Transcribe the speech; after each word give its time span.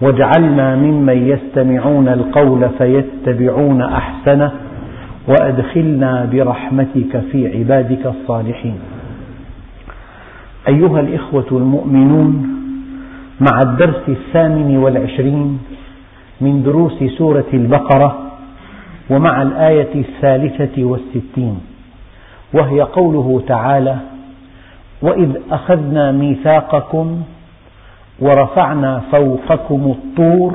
واجعلنا 0.00 0.76
ممن 0.76 1.28
يستمعون 1.28 2.08
القول 2.08 2.68
فيتبعون 2.78 3.82
أحسنه 3.82 4.52
وأدخلنا 5.28 6.28
برحمتك 6.32 7.20
في 7.32 7.58
عبادك 7.58 8.06
الصالحين. 8.06 8.78
أيها 10.68 11.00
الإخوة 11.00 11.46
المؤمنون 11.52 12.48
مع 13.40 13.62
الدرس 13.62 14.02
الثامن 14.08 14.76
والعشرين 14.76 15.58
من 16.40 16.62
دروس 16.62 17.04
سورة 17.18 17.44
البقرة 17.54 18.18
ومع 19.10 19.42
الآية 19.42 19.94
الثالثة 19.94 20.84
والستين 20.84 21.58
وهي 22.54 22.80
قوله 22.80 23.42
تعالى 23.48 23.96
وإذ 25.02 25.30
أخذنا 25.50 26.12
ميثاقكم 26.12 27.22
ورفعنا 28.20 29.02
فوقكم 29.12 29.96
الطور 29.96 30.54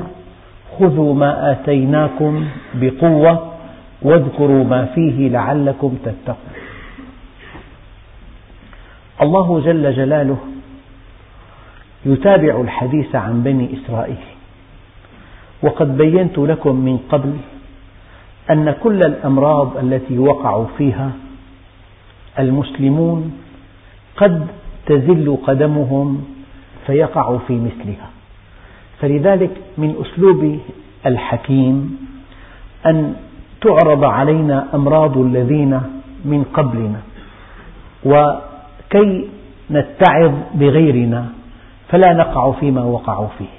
خذوا 0.80 1.14
ما 1.14 1.52
آتيناكم 1.52 2.46
بقوة 2.74 3.54
واذكروا 4.02 4.64
ما 4.64 4.86
فيه 4.86 5.30
لعلكم 5.30 5.98
تتقون. 6.06 6.56
الله 9.22 9.60
جل 9.60 9.94
جلاله 9.96 10.38
يتابع 12.06 12.62
الحديث 12.62 13.16
عن 13.16 13.44
بني 13.44 13.70
إسرائيل. 13.74 14.26
وقد 15.64 15.98
بينت 15.98 16.38
لكم 16.38 16.76
من 16.76 16.98
قبل 17.12 17.34
أن 18.52 18.72
كل 18.72 19.04
الأمراض 19.04 19.78
التي 19.78 20.18
وقعوا 20.20 20.66
فيها 20.78 21.12
المسلمون 22.40 23.34
قد 24.18 24.48
تزل 24.86 25.38
قدمهم 25.48 26.24
فيقعوا 26.90 27.40
في 27.48 27.54
مثلها. 27.54 28.10
فلذلك 29.02 29.52
من 29.78 29.96
أسلوب 30.02 30.60
الحكيم 31.06 31.98
أن 32.86 33.16
تعرض 33.62 34.04
علينا 34.04 34.68
أمراض 34.74 35.18
الذين 35.18 35.82
من 36.26 36.44
قبلنا 36.54 37.02
وكي 38.06 39.28
نتعظ 39.72 40.34
بغيرنا 40.54 41.26
فلا 41.90 42.14
نقع 42.14 42.52
فيما 42.52 42.84
وقعوا 42.84 43.28
فيه. 43.38 43.54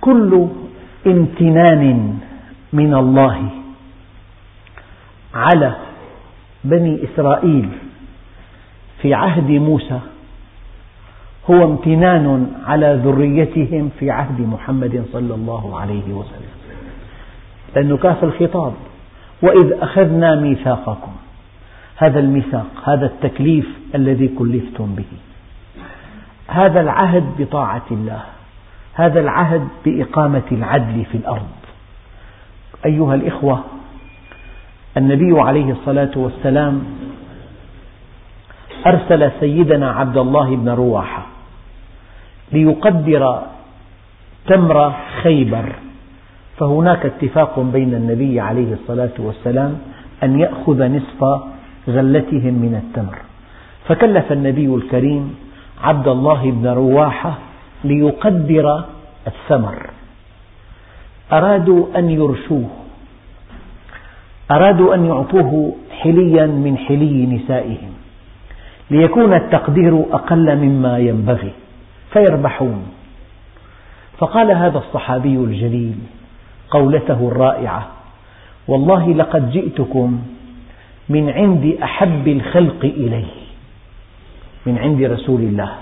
كل 0.00 0.46
امتنان 1.06 2.18
من 2.72 2.94
الله 2.94 3.48
على 5.34 5.74
بني 6.64 7.04
إسرائيل 7.04 7.68
في 9.04 9.14
عهد 9.14 9.50
موسى. 9.50 10.00
هو 11.50 11.64
امتنان 11.64 12.52
على 12.66 13.00
ذريتهم 13.04 13.90
في 14.00 14.10
عهد 14.10 14.40
محمد 14.40 15.04
صلى 15.12 15.34
الله 15.34 15.80
عليه 15.80 16.12
وسلم. 16.12 16.54
لأنه 17.76 17.96
كاف 17.96 18.24
الخطاب 18.24 18.72
وإذ 19.42 19.72
أخذنا 19.72 20.34
ميثاقكم. 20.34 21.12
هذا 21.96 22.20
الميثاق 22.20 22.66
هذا 22.84 23.06
التكليف 23.06 23.66
الذي 23.94 24.28
كلفتم 24.28 24.94
به. 24.94 25.18
هذا 26.48 26.80
العهد 26.80 27.24
بطاعة 27.38 27.86
الله. 27.90 28.22
هذا 28.94 29.20
العهد 29.20 29.68
بإقامة 29.84 30.48
العدل 30.52 31.04
في 31.04 31.18
الأرض. 31.18 31.56
أيها 32.86 33.14
الإخوة 33.14 33.64
النبي 34.96 35.40
عليه 35.40 35.72
الصلاة 35.72 36.10
والسلام 36.16 36.84
أرسل 38.86 39.30
سيدنا 39.40 39.90
عبد 39.90 40.16
الله 40.16 40.56
بن 40.56 40.68
رواحة 40.68 41.26
ليقدر 42.52 43.42
تمر 44.46 44.92
خيبر 45.22 45.72
فهناك 46.58 47.06
اتفاق 47.06 47.60
بين 47.60 47.94
النبي 47.94 48.40
عليه 48.40 48.72
الصلاة 48.72 49.16
والسلام 49.18 49.78
أن 50.22 50.40
يأخذ 50.40 50.78
نصف 50.96 51.20
غلتهم 51.88 52.54
من 52.54 52.74
التمر. 52.82 53.18
فكلف 53.88 54.32
النبي 54.32 54.66
الكريم 54.74 55.34
عبد 55.82 56.08
الله 56.08 56.50
بن 56.50 56.66
رواحة 56.66 57.38
ليقدر 57.84 58.84
الثمر. 59.26 59.90
أرادوا 61.32 61.86
أن 61.96 62.10
يرشوه. 62.10 62.70
أرادوا 64.50 64.94
أن 64.94 65.06
يعطوه 65.06 65.72
حليا 66.00 66.46
من 66.46 66.78
حلي 66.78 67.26
نسائهم. 67.26 67.92
ليكون 68.90 69.34
التقدير 69.34 70.04
أقل 70.12 70.56
مما 70.56 70.98
ينبغي. 70.98 71.52
فيربحون. 72.12 72.86
فقال 74.18 74.50
هذا 74.50 74.78
الصحابي 74.78 75.36
الجليل 75.36 75.94
قولته 76.70 77.28
الرائعة 77.28 77.86
والله 78.68 79.12
لقد 79.14 79.50
جئتكم 79.50 80.22
من 81.08 81.30
عند 81.30 81.76
أحب 81.82 82.28
الخلق 82.28 82.84
إلي 82.84 83.24
من 84.66 84.78
عند 84.78 85.02
رسول 85.02 85.40
الله 85.40 85.72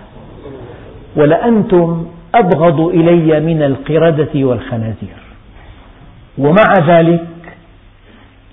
ولأنتم 1.17 2.07
أبغض 2.35 2.81
إلي 2.81 3.41
من 3.41 3.63
القردة 3.63 4.31
والخنازير 4.35 5.23
ومع 6.39 6.75
ذلك 6.87 7.27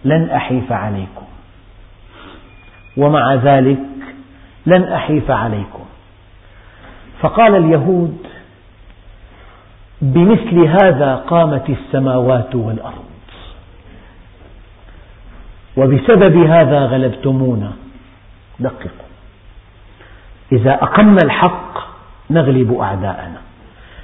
لن 0.05 0.29
أحيف 0.29 0.71
عليكم 0.71 1.25
ومع 2.97 3.35
ذلك 3.35 3.79
لن 4.69 4.83
أحيف 4.83 5.31
عليكم. 5.31 5.85
فقال 7.21 7.55
اليهود 7.55 8.17
بمثل 10.01 10.59
هذا 10.59 11.15
قامت 11.15 11.69
السماوات 11.69 12.55
والأرض. 12.55 13.09
وبسبب 15.77 16.37
هذا 16.37 16.85
غلبتمونا. 16.85 17.71
دققوا. 18.59 19.09
إذا 20.51 20.73
أقمنا 20.73 21.21
الحق 21.23 21.77
نغلب 22.29 22.79
أعداءنا. 22.79 23.41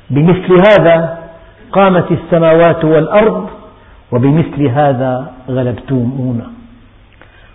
بمثل 0.09 0.53
هذا 0.53 1.23
قامت 1.71 2.11
السماوات 2.11 2.85
والأرض 2.85 3.49
وبمثل 4.11 4.67
هذا 4.67 5.33
غلبتمونا. 5.49 6.54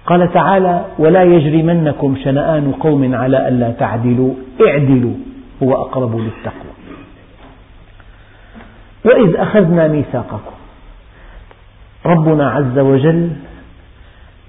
قال 0.06 0.32
تعالى 0.32 0.84
ولا 0.98 1.22
يجرمنكم 1.22 2.16
شنآن 2.24 2.72
قوم 2.80 3.14
على 3.14 3.48
ألا 3.48 3.70
تعدلوا 3.70 4.34
اعدلوا 4.68 5.14
هو 5.62 5.72
أقرب 5.74 6.16
للتقوى. 6.16 6.72
وإذ 9.04 9.36
أخذنا 9.36 9.88
ميثاقكم. 9.88 10.54
ربنا 12.06 12.50
عز 12.50 12.78
وجل 12.78 13.30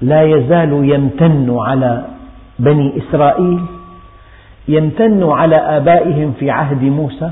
لا 0.01 0.21
يزال 0.23 0.89
يمتن 0.89 1.57
على 1.59 2.05
بني 2.59 2.93
إسرائيل 2.97 3.59
يمتن 4.67 5.29
على 5.29 5.55
آبائهم 5.55 6.33
في 6.39 6.51
عهد 6.51 6.83
موسى 6.83 7.29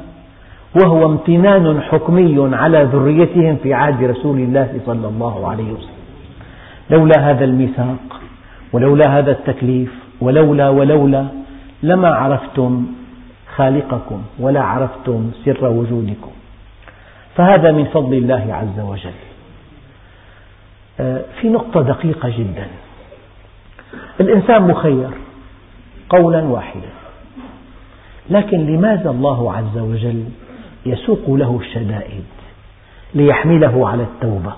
وهو 0.76 1.06
امتنان 1.06 1.82
حكمي 1.82 2.56
على 2.56 2.84
ذريتهم 2.84 3.56
في 3.64 3.74
عهد 3.74 4.04
رسول 4.04 4.38
الله 4.38 4.80
صلى 4.86 5.08
الله 5.08 5.50
عليه 5.50 5.72
وسلم. 5.72 5.99
لولا 6.90 7.32
هذا 7.32 7.46
الميثاق 7.46 8.22
ولولا 8.74 9.18
هذا 9.18 9.32
التكليف 9.32 9.92
ولولا 10.22 10.70
ولولا 10.70 11.28
لما 11.84 12.10
عرفتم 12.10 12.86
خالقكم 13.56 14.22
ولا 14.40 14.62
عرفتم 14.62 15.32
سر 15.46 15.66
وجودكم. 15.68 16.32
فهذا 17.36 17.72
من 17.72 17.86
فضل 17.86 18.14
الله 18.14 18.54
عز 18.54 18.80
وجل. 18.80 19.20
في 21.42 21.50
نقطة 21.50 21.82
دقيقة 21.82 22.30
جدا. 22.30 22.68
الإنسان 24.20 24.62
مخير 24.62 25.10
قولا 26.10 26.44
واحدا. 26.44 26.90
لكن 28.30 28.58
لماذا 28.66 29.10
الله 29.10 29.54
عز 29.54 29.78
وجل 29.78 30.24
يسوق 30.86 31.30
له 31.30 31.60
الشدائد 31.62 32.24
ليحمله 33.14 33.90
على 33.90 34.04
التوبة؟ 34.04 34.54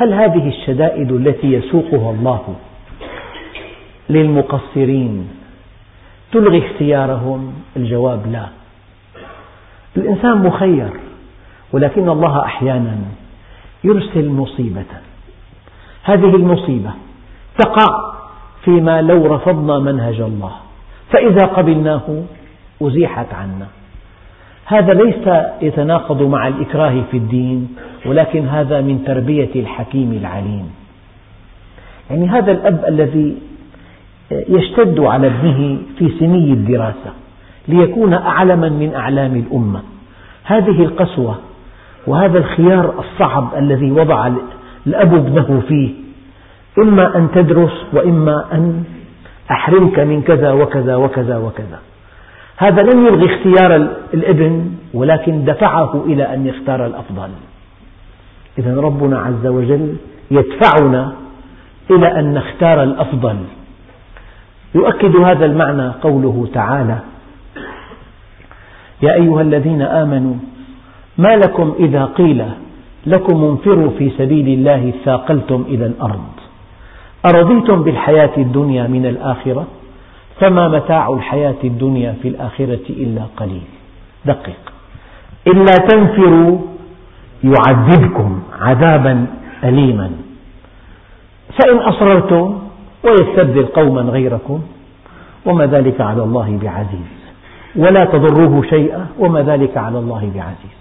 هل 0.00 0.12
هذه 0.14 0.48
الشدائد 0.48 1.12
التي 1.12 1.52
يسوقها 1.52 2.10
الله 2.10 2.56
للمقصرين 4.10 5.28
تلغي 6.32 6.66
اختيارهم؟ 6.66 7.52
الجواب 7.76 8.32
لا. 8.32 8.46
الإنسان 9.96 10.38
مخير 10.38 10.90
ولكن 11.72 12.08
الله 12.08 12.44
أحيانا 12.44 12.96
يرسل 13.84 14.28
مصيبة. 14.28 14.84
هذه 16.02 16.36
المصيبة 16.36 16.90
تقع 17.58 18.14
فيما 18.64 19.02
لو 19.02 19.34
رفضنا 19.34 19.78
منهج 19.78 20.20
الله 20.20 20.52
فإذا 21.10 21.46
قبلناه 21.46 22.22
أزيحت 22.82 23.34
عنا. 23.34 23.66
هذا 24.68 24.92
ليس 24.92 25.44
يتناقض 25.62 26.22
مع 26.22 26.48
الإكراه 26.48 27.02
في 27.10 27.16
الدين 27.16 27.68
ولكن 28.06 28.48
هذا 28.48 28.80
من 28.80 29.04
تربية 29.06 29.50
الحكيم 29.56 30.12
العليم. 30.12 30.70
يعني 32.10 32.28
هذا 32.28 32.52
الأب 32.52 32.84
الذي 32.88 33.36
يشتد 34.30 35.00
على 35.00 35.26
ابنه 35.26 35.78
في 35.98 36.08
سني 36.20 36.52
الدراسة 36.52 37.12
ليكون 37.68 38.14
أعلما 38.14 38.68
من 38.68 38.94
أعلام 38.94 39.36
الأمة. 39.36 39.82
هذه 40.44 40.82
القسوة 40.82 41.38
وهذا 42.06 42.38
الخيار 42.38 42.94
الصعب 42.98 43.48
الذي 43.56 43.90
وضع 43.90 44.30
الأب 44.86 45.14
ابنه 45.14 45.62
فيه 45.68 45.90
إما 46.78 47.16
أن 47.16 47.28
تدرس 47.34 47.84
وإما 47.92 48.44
أن 48.52 48.84
أحرمك 49.50 49.98
من 49.98 50.22
كذا 50.22 50.52
وكذا 50.52 50.96
وكذا 50.96 51.36
وكذا. 51.36 51.78
هذا 52.60 52.82
لم 52.82 53.06
يلغي 53.06 53.34
اختيار 53.34 53.76
الابن 54.14 54.70
ولكن 54.94 55.44
دفعه 55.44 56.04
إلى 56.06 56.34
أن 56.34 56.46
يختار 56.46 56.86
الأفضل. 56.86 57.28
إذا 58.58 58.80
ربنا 58.80 59.18
عز 59.18 59.46
وجل 59.46 59.96
يدفعنا 60.30 61.12
إلى 61.90 62.18
أن 62.18 62.34
نختار 62.34 62.82
الأفضل. 62.82 63.36
يؤكد 64.74 65.16
هذا 65.16 65.44
المعنى 65.46 65.88
قوله 65.88 66.48
تعالى 66.54 66.98
يا 69.02 69.14
أيها 69.14 69.42
الذين 69.42 69.82
آمنوا 69.82 70.34
ما 71.18 71.36
لكم 71.36 71.74
إذا 71.78 72.04
قيل 72.04 72.44
لكم 73.06 73.44
انفروا 73.44 73.90
في 73.98 74.10
سبيل 74.18 74.48
الله 74.48 74.92
ثاقلتم 75.04 75.64
إلى 75.68 75.86
الأرض؟ 75.86 76.28
أرضيتم 77.34 77.82
بالحياة 77.82 78.36
الدنيا 78.36 78.86
من 78.86 79.06
الآخرة؟ 79.06 79.66
فما 80.40 80.68
متاع 80.68 81.08
الحياة 81.08 81.54
الدنيا 81.64 82.14
في 82.22 82.28
الآخرة 82.28 82.86
إلا 82.90 83.22
قليل. 83.36 83.62
دقق 84.24 84.72
إلا 85.46 85.74
تنفروا 85.74 86.58
يعذبكم 87.44 88.42
عذابا 88.60 89.26
أليما. 89.64 90.10
فإن 91.58 91.76
أصررتم 91.76 92.58
ويستبدل 93.04 93.66
قوما 93.66 94.00
غيركم 94.00 94.60
وما 95.46 95.66
ذلك 95.66 96.00
على 96.00 96.22
الله 96.22 96.58
بعزيز. 96.62 97.18
ولا 97.76 98.04
تضروه 98.04 98.62
شيئا 98.62 99.06
وما 99.18 99.42
ذلك 99.42 99.76
على 99.76 99.98
الله 99.98 100.30
بعزيز. 100.34 100.78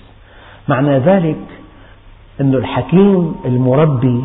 معنى 0.67 0.97
ذلك 0.99 1.37
أن 2.41 2.55
الحكيم 2.55 3.35
المربي 3.45 4.23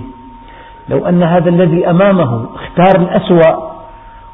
لو 0.88 1.06
أن 1.06 1.23
هذا 1.23 1.49
الذي 1.49 1.90
أمامه 1.90 2.46
اختار 2.55 3.02
الأسوأ 3.02 3.72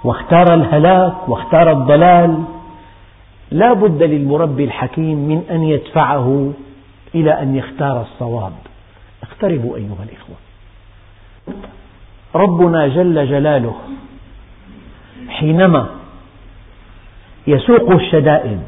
واختار 0.04 0.54
الهلاك 0.54 1.28
واختار 1.28 1.72
الضلال. 1.72 2.44
لا 3.50 3.72
بد 3.72 4.02
للمربي 4.02 4.64
الحكيم 4.64 5.28
من 5.28 5.42
أن 5.50 5.62
يدفعه 5.62 6.52
إلى 7.14 7.42
أن 7.42 7.56
يختار 7.56 8.02
الصواب. 8.02 8.52
اقتربوا 9.22 9.76
أيها 9.76 10.04
الإخوة. 10.08 10.36
ربنا 12.34 12.88
جل 12.88 13.28
جلاله 13.28 13.74
حينما 15.28 15.86
يسوق 17.46 17.90
الشدائد 17.90 18.60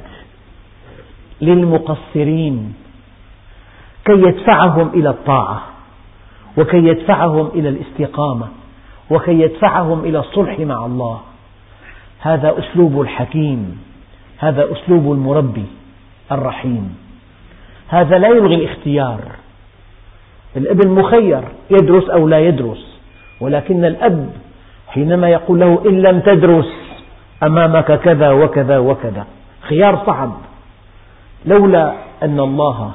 للمقصرين 1.40 2.74
كي 4.04 4.12
يدفعهم 4.12 4.88
إلى 4.94 5.10
الطاعة 5.10 5.62
وكي 6.58 6.76
يدفعهم 6.76 7.46
إلى 7.46 7.68
الاستقامة 7.68 8.48
وكي 9.10 9.40
يدفعهم 9.40 10.04
إلى 10.04 10.18
الصلح 10.18 10.60
مع 10.60 10.86
الله. 10.86 11.20
هذا 12.20 12.58
أسلوب 12.58 13.00
الحكيم. 13.00 13.82
هذا 14.38 14.72
أسلوب 14.72 15.12
المربي 15.12 15.66
الرحيم. 16.32 16.96
هذا 17.88 18.18
لا 18.18 18.28
يلغي 18.28 18.54
الاختيار. 18.54 19.20
الابن 20.56 20.88
مخير 20.88 21.42
يدرس 21.70 22.10
أو 22.10 22.28
لا 22.28 22.38
يدرس 22.38 22.98
ولكن 23.40 23.84
الأب 23.84 24.30
حينما 24.88 25.28
يقول 25.28 25.60
له 25.60 25.82
إن 25.86 26.02
لم 26.02 26.20
تدرس 26.20 26.72
أمامك 27.42 28.00
كذا 28.00 28.30
وكذا 28.30 28.78
وكذا 28.78 29.26
خيار 29.60 30.02
صعب. 30.06 30.32
لولا 31.46 31.94
أن 32.22 32.40
الله 32.40 32.92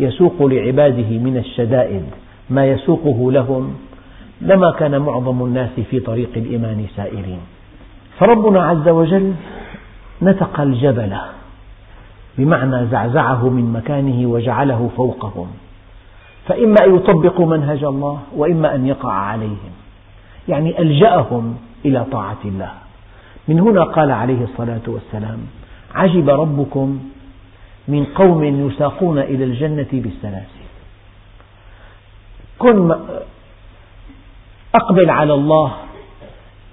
يسوق 0.00 0.42
لعباده 0.42 1.18
من 1.18 1.36
الشدائد 1.36 2.04
ما 2.50 2.66
يسوقه 2.66 3.32
لهم 3.32 3.74
لما 4.40 4.70
كان 4.78 4.98
معظم 4.98 5.44
الناس 5.44 5.70
في 5.90 6.00
طريق 6.00 6.30
الإيمان 6.36 6.86
سائرين. 6.96 7.40
فربنا 8.18 8.66
عز 8.66 8.88
وجل 8.88 9.34
نتق 10.22 10.60
الجبل 10.60 11.16
بمعنى 12.38 12.86
زعزعه 12.86 13.48
من 13.48 13.72
مكانه 13.72 14.28
وجعله 14.28 14.90
فوقهم. 14.96 15.48
فإما 16.48 16.76
أن 16.84 16.94
يطبقوا 16.96 17.46
منهج 17.46 17.84
الله 17.84 18.20
وإما 18.36 18.74
أن 18.74 18.86
يقع 18.86 19.12
عليهم. 19.12 19.72
يعني 20.48 20.78
ألجأهم 20.78 21.56
إلى 21.84 22.04
طاعة 22.12 22.38
الله. 22.44 22.70
من 23.48 23.60
هنا 23.60 23.84
قال 23.84 24.10
عليه 24.10 24.44
الصلاة 24.44 24.80
والسلام 24.86 25.38
عجب 25.94 26.30
ربكم 26.30 27.00
من 27.88 28.04
قوم 28.04 28.44
يساقون 28.44 29.18
إلى 29.18 29.44
الجنة 29.44 29.88
بالسلاسل. 29.92 30.64
كن 32.58 32.94
أقبل 34.74 35.10
على 35.10 35.34
الله 35.34 35.72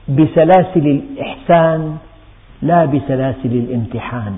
بسلاسل 0.09 0.85
الإحسان 0.87 1.97
لا 2.61 2.85
بسلاسل 2.85 3.51
الامتحان. 3.51 4.33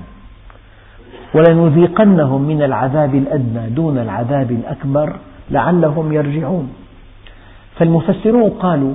ولنذيقنهم 1.36 2.42
من 2.42 2.62
العذاب 2.62 3.16
الأدنى 3.16 3.70
دون 3.70 3.98
العذاب 3.98 4.52
الأكبر 4.52 5.16
لعلهم 5.52 6.14
يرجعون. 6.14 6.70
فالمفسرون 7.76 8.50
قالوا 8.50 8.94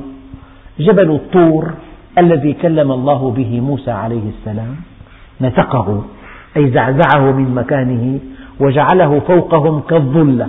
جبل 0.79 1.11
الطور 1.11 1.75
الذي 2.19 2.53
كلم 2.53 2.93
الله 2.93 3.31
به 3.31 3.61
موسى 3.61 3.91
عليه 3.91 4.23
السلام 4.39 4.77
نتقه 5.41 6.05
أي 6.57 6.71
زعزعه 6.71 7.33
من 7.33 7.55
مكانه 7.55 8.19
وجعله 8.61 9.21
فوقهم 9.21 9.81
كالظلة 9.81 10.49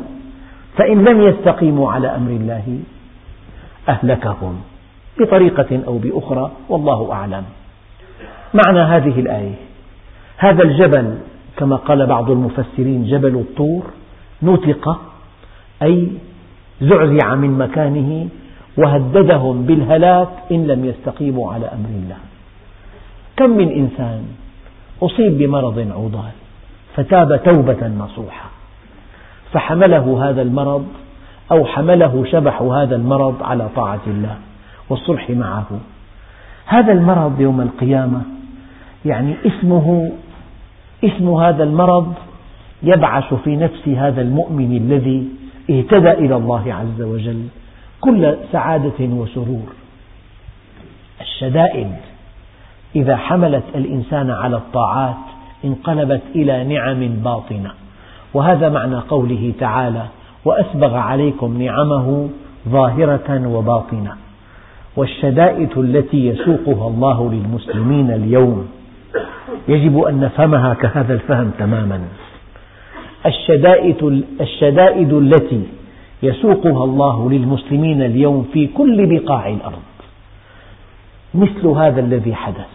فإن 0.78 1.04
لم 1.04 1.22
يستقيموا 1.22 1.92
على 1.92 2.08
أمر 2.08 2.32
الله 2.32 2.80
أهلكهم 3.90 4.62
بطريقة 5.20 5.82
أو 5.88 5.98
بأخرى 5.98 6.52
والله 6.70 7.12
أعلم. 7.12 7.44
معنى 8.54 8.80
هذه 8.80 9.20
الآية 9.20 9.56
هذا 10.38 10.64
الجبل 10.64 11.18
كما 11.58 11.76
قال 11.76 12.06
بعض 12.06 12.32
المفسرين 12.32 13.06
جبل 13.06 13.36
الطور 13.36 13.84
نطق 14.44 15.02
أي 15.84 16.08
زعزع 16.82 17.36
من 17.36 17.58
مكانه 17.58 18.28
وهددهم 18.78 19.66
بالهلاك 19.66 20.30
إن 20.52 20.68
لم 20.68 20.86
يستقيموا 20.86 21.54
على 21.54 21.66
أمر 21.66 21.90
الله. 21.90 22.18
كم 23.38 23.50
من 23.50 23.72
إنسان 23.72 24.24
أصيب 25.02 25.38
بمرض 25.38 25.80
عضال 25.80 26.32
فتاب 26.96 27.44
توبة 27.44 27.88
نصوحة 27.88 28.50
فحمله 29.54 30.30
هذا 30.30 30.42
المرض 30.42 30.86
أو 31.52 31.66
حمله 31.66 32.26
شبح 32.32 32.62
هذا 32.62 32.96
المرض 32.96 33.44
على 33.44 33.70
طاعة 33.76 34.02
الله 34.08 34.38
والصلح 34.90 35.30
معه. 35.30 35.68
هذا 36.66 36.92
المرض 36.92 37.42
يوم 37.42 37.62
القيامة 37.62 38.22
يعني 39.06 39.36
اسمه 39.46 40.12
اسم 41.04 41.30
هذا 41.30 41.64
المرض 41.64 42.14
يبعث 42.84 43.34
في 43.34 43.56
نفس 43.56 43.88
هذا 43.88 44.22
المؤمن 44.22 44.78
الذي 44.78 45.28
اهتدى 45.70 46.12
إلى 46.12 46.36
الله 46.36 46.74
عز 46.74 47.02
وجل 47.02 47.48
كل 48.02 48.36
سعادة 48.52 49.00
وسرور. 49.00 49.74
الشدائد 51.22 51.92
إذا 52.96 53.16
حملت 53.16 53.64
الإنسان 53.76 54.32
على 54.32 54.56
الطاعات 54.56 55.16
انقلبت 55.66 56.22
إلى 56.36 56.64
نعم 56.64 57.10
باطنة. 57.10 57.72
وهذا 58.34 58.70
معنى 58.70 58.96
قوله 58.96 59.54
تعالى 59.60 60.06
وأسبغ 60.46 60.96
عليكم 60.96 61.62
نعمه 61.62 62.30
ظاهرة 62.70 63.48
وباطنة. 63.48 64.16
والشدائد 64.96 65.78
التي 65.78 66.28
يسوقها 66.28 66.88
الله 66.88 67.32
للمسلمين 67.32 68.12
اليوم. 68.12 68.68
يجب 69.68 70.00
أن 70.00 70.20
نفهمها 70.20 70.74
كهذا 70.74 71.14
الفهم 71.14 71.52
تماما. 71.60 72.02
الشدائد, 73.26 74.24
الشدائد 74.42 75.14
التي 75.14 75.64
يسوقها 76.24 76.84
الله 76.84 77.30
للمسلمين 77.30 78.02
اليوم 78.02 78.48
في 78.54 78.68
كل 78.68 79.06
بقاع 79.06 79.50
الأرض. 79.50 79.82
مثل 81.34 81.68
هذا 81.68 82.02
الذي 82.02 82.36
حدث. 82.36 82.70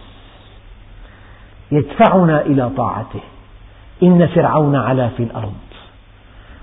يدفعنا 1.71 2.41
إلى 2.41 2.69
طاعته. 2.77 3.21
إن 4.03 4.27
فرعون 4.27 4.75
علا 4.75 5.07
في 5.07 5.23
الأرض. 5.23 5.53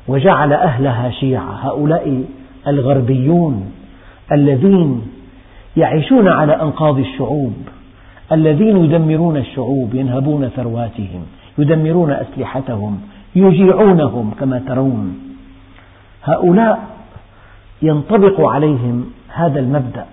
وجعل 0.09 0.53
أهلها 0.53 1.11
شيعا 1.11 1.59
هؤلاء 1.63 2.25
الغربيون 2.67 3.73
الذين 4.33 5.03
يعيشون 5.77 6.29
على 6.29 6.53
أنقاض 6.53 6.99
الشعوب 6.99 7.55
الذين 8.33 8.85
يدمرون 8.85 9.37
الشعوب 9.37 9.95
ينهبون 9.95 10.49
ثرواتهم 10.49 11.27
يدمرون 11.59 12.11
أسلحتهم 12.11 13.01
يجيعونهم 13.37 14.31
كما 14.41 14.63
ترون. 14.69 15.19
هؤلاء 16.25 16.79
ينطبق 17.83 18.41
عليهم 18.41 19.05
هذا 19.29 19.61
المبدأ. 19.61 20.07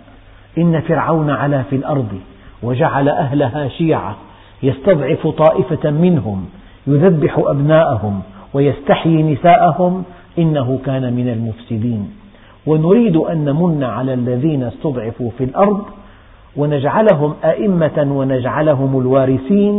إن 0.57 0.81
فرعون 0.81 1.29
علا 1.29 1.63
في 1.63 1.75
الأرض 1.75 2.19
وجعل 2.63 3.09
أهلها 3.09 3.67
شيعا 3.67 4.15
يستضعف 4.63 5.27
طائفة 5.27 5.91
منهم 5.91 6.45
يذبح 6.87 7.35
أبناءهم 7.37 8.21
ويستحيي 8.55 9.23
نساءهم 9.23 10.03
إنه 10.39 10.79
كان 10.85 11.13
من 11.13 11.27
المفسدين. 11.27 12.03
ونريد 12.65 13.15
أن 13.15 13.45
نمن 13.45 13.83
على 13.83 14.13
الذين 14.13 14.63
استضعفوا 14.63 15.29
في 15.37 15.43
الأرض 15.43 15.81
ونجعلهم 16.55 17.33
أئمة 17.43 17.97
ونجعلهم 18.17 18.99
الوارثين 18.99 19.75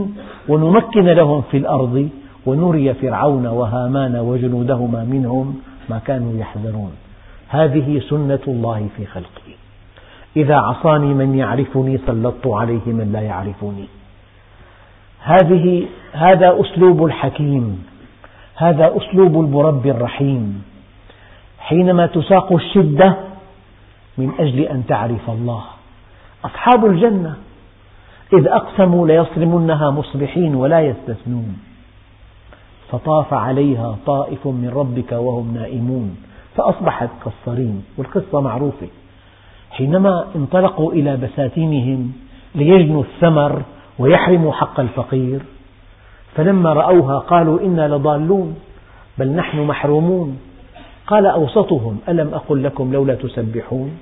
ونمكن 0.49 1.04
لهم 1.04 1.42
في 1.50 1.56
الأرض 1.56 2.09
ونري 2.47 2.95
فرعون 2.95 3.47
وهامان 3.47 4.16
وجنودهما 4.16 5.04
منهم 5.04 5.61
ما 5.90 5.99
كانوا 6.06 6.38
يحذرون. 6.38 6.92
هذه 7.49 8.00
سنة 8.11 8.45
الله 8.49 8.88
في 8.97 9.06
خلقه. 9.06 9.49
إذا 10.37 10.56
عصاني 10.56 11.14
من 11.14 11.35
يعرفني 11.35 11.99
سلطت 12.06 12.47
عليه 12.47 12.87
من 12.87 13.11
لا 13.12 13.21
يعرفني. 13.21 13.87
هذه 15.21 15.87
هذا 16.12 16.61
أسلوب 16.61 17.04
الحكيم. 17.04 17.96
هذا 18.57 18.97
أسلوب 18.97 19.41
المربي 19.45 19.91
الرحيم. 19.91 20.63
حينما 21.59 22.07
تساق 22.07 22.53
الشدة 22.53 23.17
من 24.19 24.33
أجل 24.39 24.61
أن 24.61 24.87
تعرف 24.87 25.31
الله. 25.31 25.65
أصحاب 26.45 26.87
الجنة. 26.87 27.37
إذ 28.33 28.49
أقسموا 28.49 29.09
ليصرمنها 29.09 29.91
مصبحين 29.91 30.55
ولا 30.55 30.81
يستثنون. 30.81 31.59
فطاف 32.91 33.35
عليها 33.35 33.97
طائف 34.07 34.47
من 34.47 34.73
ربك 34.75 35.13
وهم 35.13 35.55
نائمون. 35.55 36.17
فأصبحت 36.57 37.11
كالصريم. 37.25 37.85
والقصة 37.99 38.41
معروفة. 38.41 38.89
حينما 39.71 40.27
انطلقوا 40.37 40.93
إلى 40.93 41.17
بساتينهم 41.17 42.13
ليجنوا 42.55 43.03
الثمر 43.03 43.63
ويحرموا 43.99 44.53
حق 44.53 44.81
الفقير 44.81 45.41
فلما 46.37 46.73
رأوها 46.73 47.19
قالوا 47.19 47.61
إنا 47.61 47.88
لضالون 47.88 48.57
بل 49.19 49.28
نحن 49.28 49.61
محرومون. 49.61 50.38
قال 51.07 51.26
أوسطهم 51.26 51.99
ألم 52.09 52.35
أقل 52.35 52.62
لكم 52.62 52.93
لولا 52.93 53.14
تسبحون؟ 53.14 53.99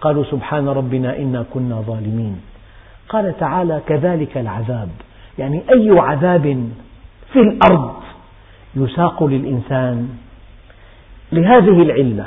قالوا 0.00 0.24
سبحان 0.24 0.68
ربنا 0.68 1.16
إنا 1.16 1.44
كنا 1.54 1.80
ظالمين. 1.80 2.40
قال 3.08 3.38
تعالى 3.38 3.80
كذلك 3.86 4.38
العذاب 4.38 4.88
يعني 5.38 5.62
أي 5.70 5.98
عذاب 5.98 6.68
في 7.32 7.40
الأرض 7.40 7.94
يساق 8.76 9.24
للإنسان؟ 9.24 10.08
لهذه 11.32 11.82
العلة 11.82 12.26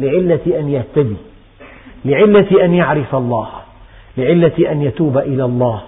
لعلة 0.00 0.60
أن 0.60 0.68
يهتدي 0.68 1.16
لعلة 2.04 2.64
أن 2.64 2.74
يعرف 2.74 3.14
الله 3.14 3.48
لعلة 4.16 4.72
أن 4.72 4.82
يتوب 4.82 5.18
إلى 5.18 5.44
الله 5.44 5.82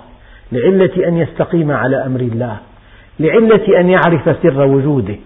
لعلة 0.53 1.09
أن 1.09 1.17
يستقيم 1.17 1.71
على 1.71 2.07
أمر 2.07 2.21
الله. 2.21 2.57
لعلة 3.21 3.81
أن 3.81 3.89
يعرف 3.91 4.37
سر 4.43 4.67
وجوده 4.67 5.17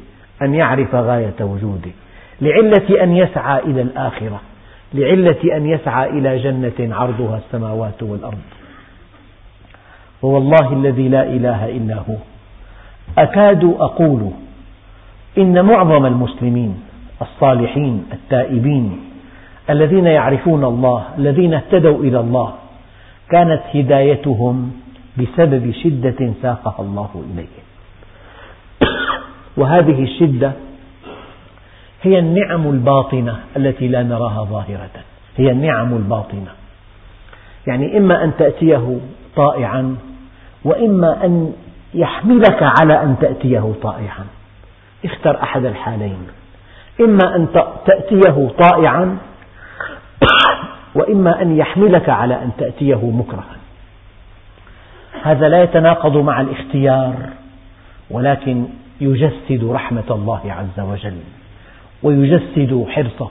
أن 0.43 0.55
يعرف 0.55 0.95
غاية 0.95 1.35
وجوده. 1.41 1.91
لعلة 2.41 3.03
أن 3.03 3.17
يسعى 3.17 3.59
إلى 3.59 3.83
الآخرة. 3.83 4.41
لعلة 4.95 5.57
أن 5.57 5.67
يسعى 5.67 6.11
إلى 6.11 6.39
جنة 6.39 6.97
عرضها 6.97 7.37
السماوات 7.47 8.03
والأرض. 8.03 8.39
ووالله 10.23 10.73
الذي 10.73 11.09
لا 11.09 11.23
إله 11.23 11.69
إلا 11.69 11.95
هو. 11.95 12.17
أكاد 13.19 13.65
أقول 13.65 14.31
إن 15.39 15.65
معظم 15.65 16.07
المسلمين 16.07 16.81
الصالحين 17.23 18.05
التائبين 18.13 19.01
الذين 19.71 20.07
يعرفون 20.07 20.65
الله 20.65 21.05
الذين 21.19 21.55
اهتدوا 21.55 21.99
إلى 21.99 22.21
الله 22.21 22.55
كانت 23.31 23.63
هدايتهم 23.75 24.73
بسبب 25.19 25.73
شدة 25.83 26.33
ساقها 26.43 26.81
الله 26.81 27.11
إليهم 27.15 27.66
وهذه 29.57 30.03
الشدة 30.03 30.53
هي 32.03 32.19
النعم 32.19 32.71
الباطنة 32.71 33.41
التي 33.57 33.89
لا 33.89 34.03
نراها 34.03 34.45
ظاهرة. 34.45 34.91
هي 35.37 35.51
النعم 35.51 35.97
الباطنة. 35.97 36.51
يعني 37.67 37.99
إما 37.99 38.25
أن 38.25 38.33
تأتيه 38.39 38.99
طائعا 39.37 39.97
وإما 40.65 41.25
أن 41.25 41.53
يحملك 41.95 42.63
على 42.81 43.03
أن 43.03 43.17
تأتيه 43.21 43.73
طائعا. 43.83 44.25
اختر 45.05 45.43
أحد 45.43 45.65
الحالين. 45.65 46.19
إما 47.01 47.37
أن 47.37 47.49
تأتيه 47.87 48.49
طائعا 48.59 49.19
وإما 50.95 51.43
أن 51.43 51.57
يحملك 51.57 52.09
على 52.09 52.35
أن 52.35 52.51
تأتيه 52.59 53.11
مكرها. 53.11 53.57
هذا 55.23 55.49
لا 55.49 55.63
يتناقض 55.63 56.17
مع 56.17 56.41
الاختيار 56.41 57.15
ولكن 58.11 58.67
يجسد 59.01 59.65
رحمة 59.65 60.05
الله 60.11 60.41
عز 60.53 60.81
وجل 60.81 61.19
ويجسد 62.03 62.87
حرصه 62.89 63.31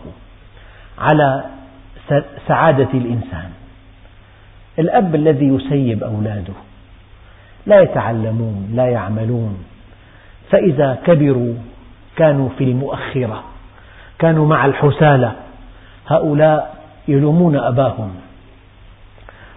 على 1.00 1.44
سعادة 2.48 2.90
الإنسان. 2.94 3.50
الأب 4.80 5.16
الذي 5.16 5.48
يسيب 5.48 6.04
أولاده 6.04 6.54
لا 7.66 7.82
يتعلمون 7.82 8.72
لا 8.74 8.88
يعملون 8.88 9.58
فإذا 10.52 10.98
كبروا 11.06 11.54
كانوا 12.16 12.50
في 12.58 12.64
المؤخرة 12.64 13.44
كانوا 14.20 14.48
مع 14.48 14.66
الحسالة 14.66 15.34
هؤلاء 16.08 16.76
يلومون 17.08 17.56
أباهم. 17.56 18.16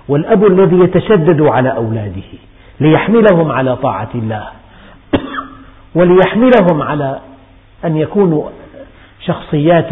والأب 0.09 0.47
الذي 0.47 0.77
يتشدد 0.77 1.43
على 1.43 1.77
أولاده 1.77 2.23
ليحملهم 2.81 3.53
على 3.53 3.77
طاعة 3.77 4.11
الله 4.15 4.49
وليحملهم 5.99 6.83
على 6.83 7.21
أن 7.85 7.97
يكونوا 7.97 8.50
شخصيات 9.26 9.90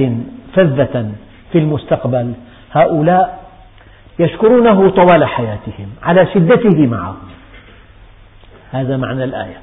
فذة 0.54 1.12
في 1.52 1.58
المستقبل. 1.58 2.32
هؤلاء 2.72 3.46
يشكرونه 4.18 4.90
طوال 4.90 5.24
حياتهم 5.24 5.88
على 6.02 6.26
شدته 6.34 6.86
معهم. 6.86 7.16
هذا 8.72 8.96
معنى 8.96 9.24
الآية. 9.24 9.56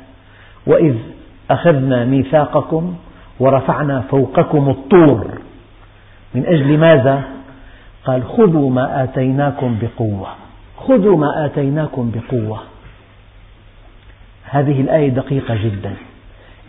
وإذ 0.68 0.96
أخذنا 1.52 2.06
ميثاقكم 2.06 2.96
ورفعنا 3.40 4.02
فوقكم 4.02 4.70
الطور. 4.70 5.28
من 6.36 6.46
أجل 6.46 6.78
ماذا؟ 6.78 7.24
قال 8.06 8.24
خذوا 8.24 8.70
ما 8.70 9.04
آتيناكم 9.04 9.80
بقوة. 9.82 10.28
خذوا 10.78 11.18
ما 11.18 11.46
آتيناكم 11.46 12.12
بقوة. 12.12 12.60
هذه 14.44 14.82
الآية 14.82 15.10
دقيقة 15.10 15.56
جدا. 15.56 15.94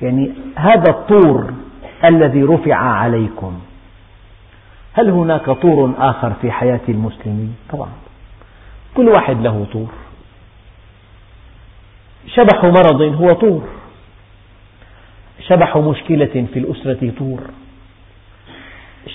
يعني 0.02 0.32
هذا 0.56 0.90
الطور 0.90 1.54
الذي 2.04 2.42
رفع 2.42 2.74
عليكم. 2.74 3.60
هل 4.92 5.10
هناك 5.10 5.50
طور 5.50 5.94
آخر 5.98 6.32
في 6.42 6.50
حياة 6.50 6.80
المسلمين؟ 6.88 7.54
طبعا. 7.70 7.88
كل 8.94 9.08
واحد 9.08 9.40
له 9.40 9.66
طور. 9.72 9.88
شبح 12.26 12.64
مرض 12.64 13.02
هو 13.02 13.32
طور. 13.32 13.68
شبح 15.48 15.76
مشكلة 15.76 16.46
في 16.52 16.58
الأسرة 16.58 17.12
طور. 17.18 17.40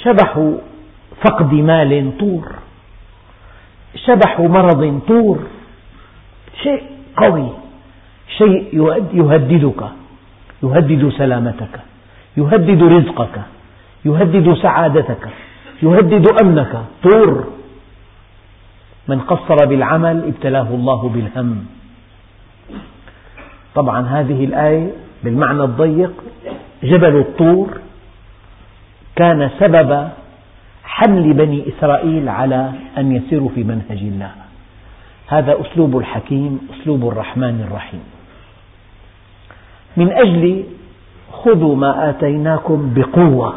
شبح 0.03 0.53
فقد 1.21 1.53
مال 1.53 2.17
طور. 2.17 2.55
شبح 3.95 4.39
مرض 4.39 5.01
طور. 5.07 5.39
شيء 6.63 6.83
قوي. 7.17 7.49
شيء 8.37 8.69
يهددك. 9.13 9.98
يهدد 10.63 11.09
سلامتك 11.17 11.79
يهدد 12.37 12.83
رزقك 12.83 13.41
يهدد 14.05 14.53
سعادتك 14.53 15.29
يهدد 15.83 16.25
أمنك. 16.43 16.83
طور. 17.03 17.47
من 19.07 19.19
قصر 19.19 19.65
بالعمل 19.65 20.23
ابتلاه 20.27 20.67
الله 20.69 21.09
بالهم. 21.09 21.65
طبعا 23.75 24.07
هذه 24.07 24.45
الآية 24.45 24.91
بالمعنى 25.23 25.63
الضيق 25.63 26.11
جبل 26.83 27.15
الطور 27.19 27.77
كان 29.15 29.49
سبب 29.59 30.09
حمل 30.83 31.33
بني 31.33 31.65
إسرائيل 31.69 32.29
على 32.29 32.71
أن 32.97 33.15
يسيروا 33.15 33.49
في 33.55 33.63
منهج 33.63 34.01
الله. 34.01 34.31
هذا 35.27 35.61
أسلوب 35.61 35.97
الحكيم 35.97 36.59
أسلوب 36.73 37.07
الرحمن 37.07 37.67
الرحيم. 37.67 38.18
من 39.99 40.11
أجل 40.11 40.63
خذوا 41.31 41.75
ما 41.75 42.09
آتيناكم 42.09 42.93
بقوة. 42.95 43.53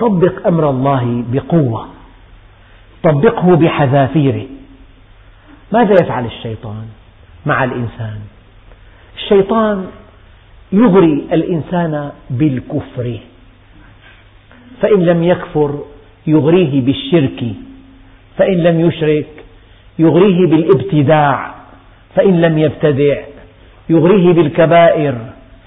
طبق 0.00 0.46
أمر 0.46 0.70
الله 0.70 1.24
بقوة. 1.32 1.88
طبقه 3.02 3.54
بحذافيره. 3.54 4.46
ماذا 5.72 5.94
يفعل 6.02 6.24
الشيطان 6.26 6.86
مع 7.46 7.64
الإنسان؟ 7.64 8.18
الشيطان 9.16 9.86
يغري 10.72 11.26
الإنسان 11.32 12.10
بالكفر. 12.30 13.18
فإن 14.80 15.04
لم 15.04 15.22
يكفر 15.22 15.84
يغريه 16.26 16.80
بالشرك. 16.80 17.44
فإن 18.38 18.56
لم 18.56 18.80
يشرك 18.80 19.28
يغريه 19.98 20.46
بالابتداع. 20.46 21.54
فإن 22.14 22.40
لم 22.40 22.58
يبتدع 22.58 23.29
يغريه 23.90 24.32
بالكبائر 24.32 25.14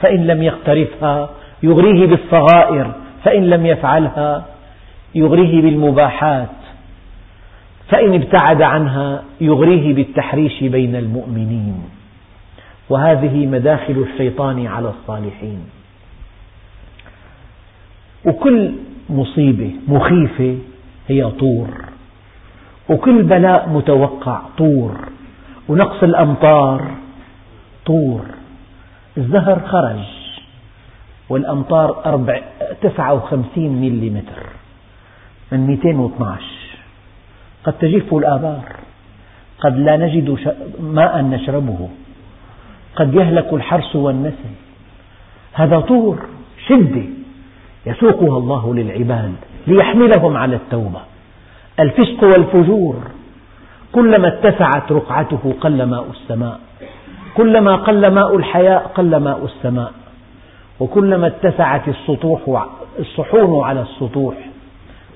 فإن 0.02 0.28
لم 0.28 0.44
يقترفها 0.44 1.30
يغريه 1.64 2.08
بالصغائر 2.08 2.92
فإن 3.24 3.50
لم 3.50 3.66
يفعلها 3.66 4.46
يغريه 5.16 5.62
بالمباحات 5.62 6.50
فإن 7.90 8.14
ابتعد 8.14 8.62
عنها 8.62 9.24
يغريه 9.42 9.94
بالتحريش 9.94 10.64
بين 10.64 10.96
المؤمنين. 10.96 11.84
وهذه 12.90 13.46
مداخل 13.46 14.06
الشيطان 14.12 14.68
على 14.68 14.90
الصالحين. 14.90 15.60
وكل 18.26 18.72
مصيبة 19.10 19.72
مخيفة 19.88 20.58
هي 21.08 21.32
طور. 21.40 21.68
وكل 22.90 23.24
بلاء 23.24 23.70
متوقع 23.70 24.42
طور. 24.58 24.96
ونقص 25.70 26.04
الأمطار 26.04 27.03
طور 27.86 28.22
الزهر 29.18 29.60
خرج 29.60 30.04
والأمطار 31.30 31.92
59 32.82 33.70
مليمتر 33.70 34.44
من 35.52 35.68
212 35.68 36.44
قد 37.64 37.74
تجف 37.74 38.14
الآبار 38.14 38.66
قد 39.60 39.78
لا 39.78 39.98
نجد 39.98 40.38
ماء 40.80 41.22
نشربه 41.22 41.90
قد 42.96 43.14
يهلك 43.14 43.54
الحرث 43.54 43.96
والنسل. 43.96 44.54
هذا 45.54 45.80
طور 45.80 46.26
شدة 46.68 47.04
يسوقها 47.86 48.38
الله 48.38 48.76
للعباد 48.76 49.36
ليحملهم 49.68 50.38
على 50.38 50.56
التوبة. 50.56 51.02
الفسق 51.80 52.24
والفجور 52.24 52.96
كلما 53.92 54.28
اتسعت 54.28 54.92
رقعته 54.92 55.54
قل 55.62 55.84
ماء 55.84 56.12
السماء. 56.12 56.60
كلما 57.38 57.76
قل 57.76 58.08
ماء 58.08 58.38
الحياء 58.38 58.92
قل 58.96 59.16
ماء 59.16 59.46
السماء. 59.46 59.92
وكلما 60.80 61.28
اتسعت 61.28 61.88
السطوح 61.88 62.66
الصحون 63.00 63.64
على 63.64 63.82
السطوح 63.82 64.36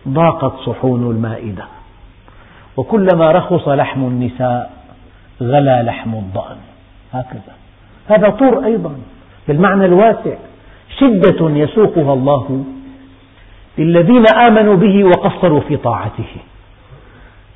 ضاقت 0.07 0.53
صحون 0.65 1.11
المائدة 1.11 1.63
وكلما 2.77 3.31
رخص 3.31 3.67
لحم 3.67 4.01
النساء 4.01 4.71
غلا 5.41 5.83
لحم 5.83 6.13
الضأن. 6.13 6.57
هكذا. 7.13 7.53
هذا 8.07 8.29
طور 8.29 8.65
أيضا. 8.65 8.95
بالمعنى 9.47 9.85
الواسع. 9.85 10.37
شدة 10.99 11.49
يسوقها 11.49 12.13
الله 12.13 12.63
للذين 13.77 14.23
آمنوا 14.35 14.75
به 14.75 15.03
وقصروا 15.03 15.59
في 15.59 15.77
طاعته. 15.77 16.35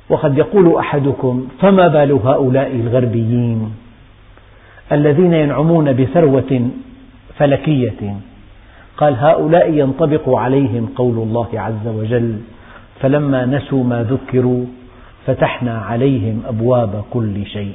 وقد 0.08 0.38
يقول 0.38 0.76
أحدكم 0.76 1.48
فما 1.60 1.88
بال 1.88 2.12
هؤلاء 2.12 2.76
الغربيين 2.76 3.74
الذين 4.92 5.32
ينعمون 5.32 5.92
بثروة 5.92 6.70
فلكية. 7.38 8.16
قال 8.96 9.16
هؤلاء 9.16 9.72
ينطبق 9.72 10.28
عليهم 10.28 10.88
قول 10.96 11.18
الله 11.18 11.48
عز 11.54 11.86
وجل 11.86 12.38
فلما 13.00 13.46
نسوا 13.46 13.84
ما 13.84 14.02
ذكروا 14.02 14.64
فتحنا 15.26 15.78
عليهم 15.78 16.42
أبواب 16.48 17.04
كل 17.10 17.46
شيء 17.46 17.72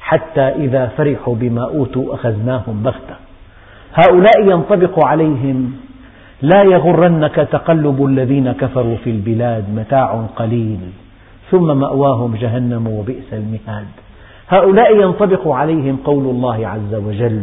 حتى 0.00 0.40
إذا 0.40 0.86
فرحوا 0.86 1.34
بما 1.34 1.64
أوتوا 1.64 2.14
أخذناهم 2.14 2.82
بغتة. 2.82 3.16
هؤلاء 3.94 4.50
ينطبق 4.50 5.04
عليهم 5.04 5.72
لا 6.42 6.62
يغرنك 6.62 7.34
تقلب 7.34 8.04
الذين 8.04 8.52
كفروا 8.52 8.96
في 9.04 9.10
البلاد 9.10 9.64
متاع 9.74 10.26
قليل 10.36 10.78
ثم 11.50 11.76
مأواهم 11.76 12.36
جهنم 12.36 12.86
وبئس 12.86 13.32
المهاد. 13.32 13.99
هؤلاء 14.50 14.96
ينطبق 14.96 15.48
عليهم 15.48 15.96
قول 16.04 16.24
الله 16.24 16.68
عز 16.68 16.94
وجل 16.94 17.42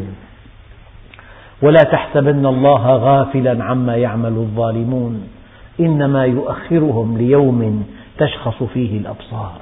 ولا 1.61 1.83
تحسبن 1.83 2.45
الله 2.45 2.95
غافلا 2.95 3.63
عما 3.63 3.95
يعمل 3.95 4.31
الظالمون 4.31 5.27
إنما 5.79 6.25
يؤخرهم 6.25 7.17
ليوم 7.17 7.87
تشخص 8.17 8.63
فيه 8.63 8.97
الأبصار. 8.97 9.59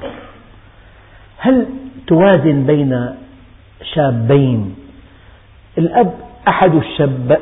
هل 1.38 1.66
توازن 2.08 2.66
بين 2.66 3.16
شابين؟ 3.94 4.76
الأب 5.78 6.14
أحد 6.48 6.82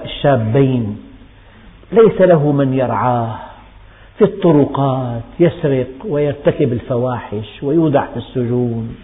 الشابين 0.06 0.98
ليس 1.92 2.22
له 2.22 2.52
من 2.52 2.74
يرعاه 2.74 3.36
في 4.18 4.24
الطرقات 4.24 5.22
يسرق 5.40 5.88
ويرتكب 6.06 6.74
الفواحش 6.74 7.64
ويودع 7.64 8.06
في 8.06 8.18
السجون. 8.18 8.96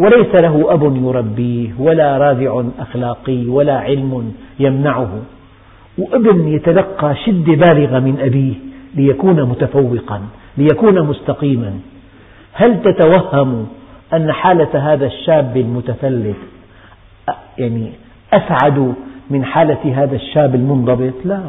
وليس 0.00 0.34
له 0.34 0.74
أب 0.74 0.96
يربيه 0.96 1.70
ولا 1.78 2.18
رادع 2.18 2.62
أخلاقي 2.78 3.46
ولا 3.46 3.78
علم 3.78 4.32
يمنعه. 4.60 5.10
وابن 5.98 6.48
يتلقى 6.48 7.14
شدة 7.26 7.54
بالغة 7.54 7.98
من 7.98 8.20
أبيه 8.20 8.54
ليكون 8.94 9.42
متفوقا 9.42 10.20
ليكون 10.58 11.02
مستقيما. 11.02 11.72
هل 12.52 12.82
تتوهم 12.82 13.66
أن 14.14 14.32
حالة 14.32 14.92
هذا 14.92 15.06
الشاب 15.06 15.56
المتفلت 15.56 16.36
يعني 17.58 17.92
أسعد 18.32 18.94
من 19.30 19.44
حالة 19.44 20.02
هذا 20.02 20.16
الشاب 20.16 20.54
المنضبط؟ 20.54 21.14
لا. 21.24 21.40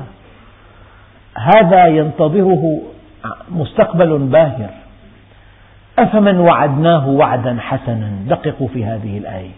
هذا 1.36 1.88
ينتظره 1.88 2.82
مستقبل 3.52 4.18
باهر. 4.18 4.81
أفمن 6.02 6.40
وعدناه 6.40 7.08
وعدا 7.08 7.58
حسنا؟ 7.60 8.10
دققوا 8.30 8.68
في 8.68 8.86
هذه 8.86 9.18
الآية. 9.18 9.52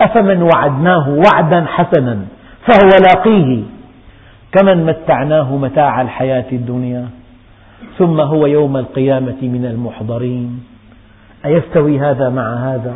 أفمن 0.00 0.42
وعدناه 0.42 1.08
وعدا 1.08 1.64
حسنا 1.66 2.18
فهو 2.66 2.90
لاقيه. 3.02 3.62
كمن 4.52 4.86
متعناه 4.86 5.56
متاع 5.56 6.02
الحياة 6.02 6.44
الدنيا 6.52 7.08
ثم 7.98 8.20
هو 8.20 8.46
يوم 8.46 8.76
القيامة 8.76 9.42
من 9.42 9.64
المحضرين. 9.64 10.64
أيستوي 11.44 12.00
هذا 12.00 12.28
مع 12.28 12.54
هذا؟ 12.54 12.94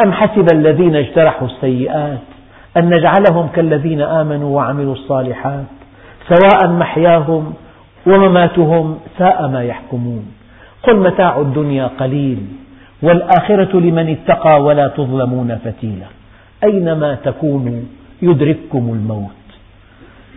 أم 0.00 0.12
حسب 0.12 0.46
الذين 0.52 0.96
اجترحوا 0.96 1.48
السيئات 1.48 2.18
أن 2.76 2.90
نجعلهم 2.90 3.48
كالذين 3.48 4.00
آمنوا 4.00 4.56
وعملوا 4.56 4.92
الصالحات 4.92 5.64
سواء 6.28 6.72
محياهم 6.72 7.54
ومماتهم 8.06 8.98
ساء 9.18 9.48
ما 9.48 9.62
يحكمون؟ 9.62 10.41
قل 10.82 10.96
متاع 10.96 11.40
الدنيا 11.40 11.86
قليل 11.86 12.46
والآخرة 13.02 13.80
لمن 13.80 14.08
اتقى 14.08 14.62
ولا 14.62 14.88
تظلمون 14.88 15.58
فتيلا. 15.64 16.06
أينما 16.64 17.14
تكونوا 17.14 17.80
يدرككم 18.22 18.84
الموت. 18.92 19.42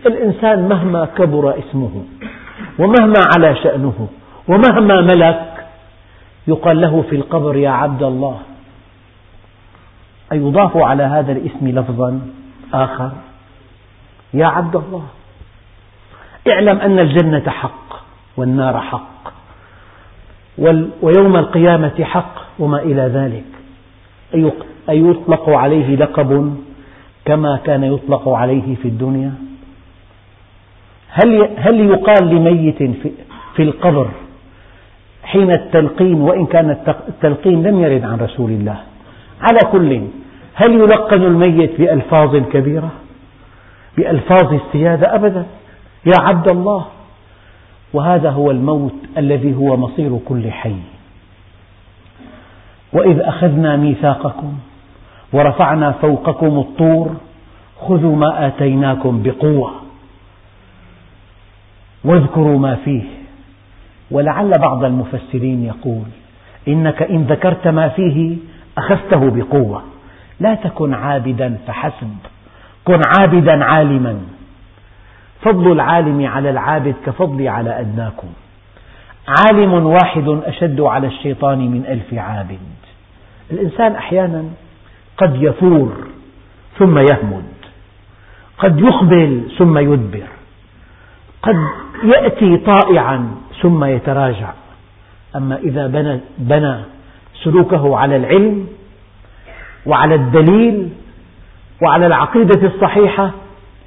الإنسان 0.06 0.68
مهما 0.68 1.04
كبر 1.04 1.58
اسمه 1.58 2.04
ومهما 2.78 3.20
علا 3.36 3.54
شأنه 3.54 4.08
ومهما 4.48 5.00
ملك 5.00 5.66
يقال 6.48 6.80
له 6.80 7.02
في 7.10 7.16
القبر 7.16 7.56
يا 7.56 7.70
عبد 7.70 8.02
الله. 8.02 8.38
أيضاف 10.32 10.76
على 10.76 11.02
هذا 11.02 11.32
الاسم 11.32 11.68
لفظا 11.68 12.20
آخر 12.74 13.10
يا 14.34 14.46
عبد 14.46 14.76
الله. 14.76 15.04
اعلم 16.48 16.78
أن 16.78 16.98
الجنة 16.98 17.50
حق 17.50 18.02
والنار 18.36 18.80
حق. 18.80 19.16
ويوم 21.02 21.36
القيامة 21.36 22.04
حق 22.04 22.34
وما 22.58 22.82
إلى 22.82 23.02
ذلك. 23.02 23.44
أي 24.88 25.00
يطلق 25.00 25.48
عليه 25.48 25.96
لقب 25.96 26.56
كما 27.24 27.60
كان 27.64 27.84
يطلق 27.84 28.28
عليه 28.28 28.74
في 28.74 28.88
الدنيا. 28.88 29.32
هل 31.08 31.48
هل 31.56 31.80
يقال 31.80 32.28
لميت 32.28 32.82
في 33.56 33.62
القبر 33.62 34.08
حين 35.22 35.50
التلقين 35.50 36.20
وإن 36.20 36.46
كان 36.46 36.70
التلقين 37.08 37.62
لم 37.62 37.80
يرد 37.80 38.04
عن 38.04 38.18
رسول 38.18 38.50
الله؟ 38.50 38.76
على 39.40 39.58
كل 39.72 40.00
هل 40.54 40.74
يلقن 40.74 41.22
الميت 41.22 41.78
بألفاظ 41.80 42.36
كبيرة؟ 42.36 42.90
بألفاظ 43.96 44.54
السيادة 44.54 45.14
أبدا. 45.14 45.46
يا 46.06 46.20
عبد 46.20 46.48
الله 46.48 46.86
وهذا 47.92 48.30
هو 48.30 48.50
الموت 48.50 48.94
الذي 49.18 49.54
هو 49.54 49.76
مصير 49.76 50.18
كل 50.28 50.50
حي. 50.50 50.76
وإذ 52.92 53.20
أخذنا 53.20 53.76
ميثاقكم 53.76 54.58
ورفعنا 55.32 55.92
فوقكم 55.92 56.58
الطور 56.58 57.16
خذوا 57.80 58.16
ما 58.16 58.46
آتيناكم 58.46 59.22
بقوة. 59.22 59.72
واذكروا 62.04 62.58
ما 62.58 62.74
فيه. 62.74 63.02
ولعل 64.10 64.52
بعض 64.58 64.84
المفسرين 64.84 65.64
يقول 65.64 66.04
إنك 66.68 67.02
إن 67.02 67.22
ذكرت 67.22 67.68
ما 67.68 67.88
فيه 67.88 68.36
أخذته 68.78 69.30
بقوة. 69.30 69.82
لا 70.40 70.54
تكن 70.54 70.94
عابدا 70.94 71.58
فحسب. 71.66 72.16
كن 72.84 73.00
عابدا 73.18 73.64
عالما. 73.64 74.20
فضل 75.42 75.72
العالم 75.72 76.26
على 76.26 76.50
العابد 76.50 76.94
كفضلي 77.06 77.48
على 77.48 77.80
أدناكم. 77.80 78.28
عالم 79.28 79.86
واحد 79.86 80.28
أشد 80.28 80.80
على 80.80 81.06
الشيطان 81.06 81.58
من 81.58 81.84
ألف 81.88 82.14
عابد. 82.14 82.58
الإنسان 83.50 83.92
أحيانا 83.94 84.44
قد 85.16 85.42
يثور 85.42 85.92
ثم 86.78 86.98
يهمد. 86.98 87.44
قد 88.58 88.80
يقبل 88.80 89.48
ثم 89.58 89.78
يدبر. 89.78 90.26
قد 91.42 91.56
يأتي 92.04 92.56
طائعا 92.56 93.30
ثم 93.62 93.84
يتراجع. 93.84 94.50
أما 95.36 95.56
إذا 95.56 95.86
بنى, 95.86 96.20
بنى 96.38 96.76
سلوكه 97.44 97.96
على 97.96 98.16
العلم 98.16 98.66
وعلى 99.86 100.14
الدليل 100.14 100.88
وعلى 101.82 102.06
العقيدة 102.06 102.66
الصحيحة 102.66 103.30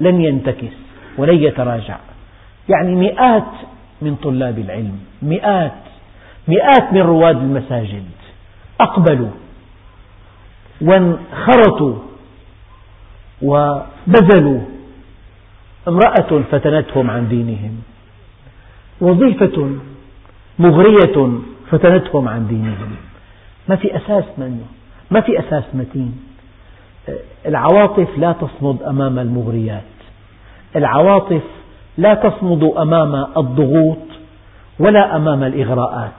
لن 0.00 0.20
ينتكس. 0.20 0.89
ولن 1.18 1.38
يتراجع. 1.38 1.98
يعني 2.68 2.94
مئات 2.94 3.52
من 4.02 4.16
طلاب 4.16 4.58
العلم 4.58 4.98
مئات 5.22 5.72
مئات 6.48 6.92
من 6.92 7.00
رواد 7.00 7.36
المساجد 7.36 8.04
أقبلوا 8.80 9.30
وانخرطوا 10.80 11.94
وبذلوا 13.42 14.60
امرأة 15.88 16.42
فتنتهم 16.50 17.10
عن 17.10 17.28
دينهم 17.28 17.82
وظيفة 19.00 19.70
مغرية 20.58 21.38
فتنتهم 21.70 22.28
عن 22.28 22.46
دينهم. 22.48 22.96
ما 23.68 23.76
في 23.76 23.96
أساس 23.96 24.24
منه 24.38 24.66
ما 25.10 25.20
في 25.20 25.38
أساس 25.38 25.64
متين؟ 25.74 26.24
العواطف 27.46 28.18
لا 28.18 28.32
تصمد 28.32 28.82
أمام 28.82 29.18
المغريات. 29.18 29.99
العواطف 30.76 31.42
لا 31.98 32.14
تصمد 32.14 32.64
أمام 32.64 33.26
الضغوط 33.36 33.98
ولا 34.78 35.16
أمام 35.16 35.42
الإغراءات. 35.42 36.12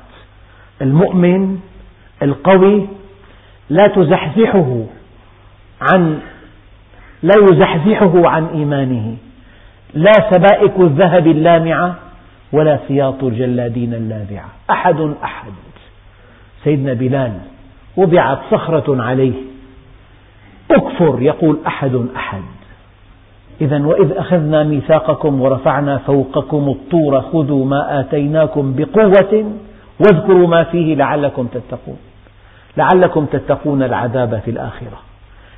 المؤمن 0.81 1.59
القوي 2.23 2.87
لا 3.69 3.87
تزحزحه 3.87 4.83
عن 5.81 6.19
لا 7.23 7.35
يزحزحه 7.51 8.29
عن 8.29 8.45
إيمانه. 8.45 9.17
لا 9.93 10.11
سبائك 10.31 10.79
الذهب 10.79 11.27
اللامعة 11.27 11.95
ولا 12.51 12.79
سياط 12.87 13.23
الجلادين 13.23 13.93
اللاذعة. 13.93 14.49
أحد 14.69 15.13
أحد. 15.23 15.51
سيدنا 16.63 16.93
بلال 16.93 17.33
وضعت 17.97 18.39
صخرة 18.51 19.03
عليه. 19.03 19.33
أكفر 20.71 21.21
يقول 21.21 21.59
أحد 21.67 22.07
أحد. 22.15 22.60
إذا 23.61 23.85
وإذ 23.85 24.11
أخذنا 24.11 24.63
ميثاقكم 24.63 25.41
ورفعنا 25.41 25.97
فوقكم 25.97 26.69
الطور 26.69 27.21
خذوا 27.21 27.65
ما 27.65 27.99
آتيناكم 27.99 28.73
بقوة 28.77 29.51
واذكروا 29.99 30.47
ما 30.47 30.63
فيه 30.63 30.95
لعلكم 30.95 31.47
تتقون. 31.47 31.97
لعلكم 32.77 33.25
تتقون 33.25 33.83
العذاب 33.83 34.41
في 34.45 34.51
الآخرة. 34.51 34.99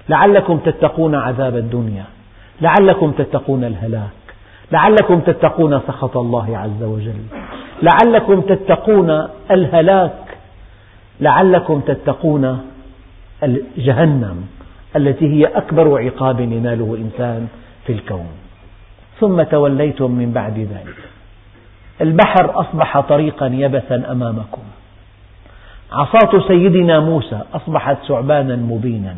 لعلكم 0.10 0.58
تتقون 0.58 1.16
عذاب 1.16 1.58
الدنيا. 1.58 2.04
لعلكم 2.62 3.12
تتقون 3.12 3.64
الهلاك. 3.64 4.24
لعلكم 4.72 5.20
تتقون 5.20 5.80
سخط 5.88 6.18
الله 6.18 6.58
عز 6.58 6.84
وجل. 6.84 7.24
لعلكم 7.82 8.42
تتقون 8.42 9.28
الهلاك. 9.52 10.38
لعلكم 11.20 11.80
تتقون 11.80 12.60
جهنم 13.78 14.48
التي 14.96 15.28
هي 15.28 15.46
أكبر 15.46 16.02
عقاب 16.06 16.40
يناله 16.40 16.98
إنسان 16.98 17.48
في 17.86 17.94
الكون. 17.94 18.28
ثم 19.20 19.44
توليتم 19.44 20.12
من 20.12 20.32
بعد 20.32 20.60
ذلك. 20.60 20.98
البحر 22.02 22.60
أصبح 22.60 23.00
طريقا 23.00 23.48
يبسا 23.48 24.12
أمامكم. 24.12 24.62
عصاة 25.92 26.48
سيدنا 26.48 27.00
موسى 27.00 27.42
أصبحت 27.54 27.98
ثعبانا 28.08 28.56
مبينا. 28.56 29.16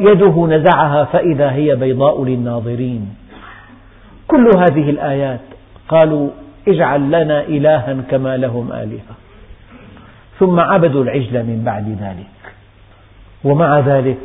يده 0.00 0.46
نزعها 0.46 1.04
فإذا 1.04 1.52
هي 1.52 1.76
بيضاء 1.76 2.24
للناظرين. 2.24 3.14
كل 4.28 4.50
هذه 4.56 4.90
الآيات 4.90 5.40
قالوا 5.88 6.30
اجعل 6.68 7.06
لنا 7.06 7.40
إلها 7.40 7.96
كما 8.10 8.36
لهم 8.36 8.72
آلهة. 8.72 9.14
ثم 10.38 10.60
عبدوا 10.60 11.04
العجل 11.04 11.42
من 11.42 11.62
بعد 11.64 11.88
ذلك. 12.00 12.54
ومع 13.44 13.80
ذلك 13.80 14.18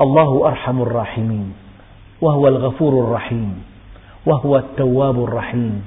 الله 0.00 0.46
أرحم 0.46 0.82
الراحمين. 0.82 1.54
وهو 2.20 2.48
الغفور 2.48 3.04
الرحيم 3.04 3.62
وهو 4.26 4.56
التواب 4.56 5.24
الرحيم 5.24 5.82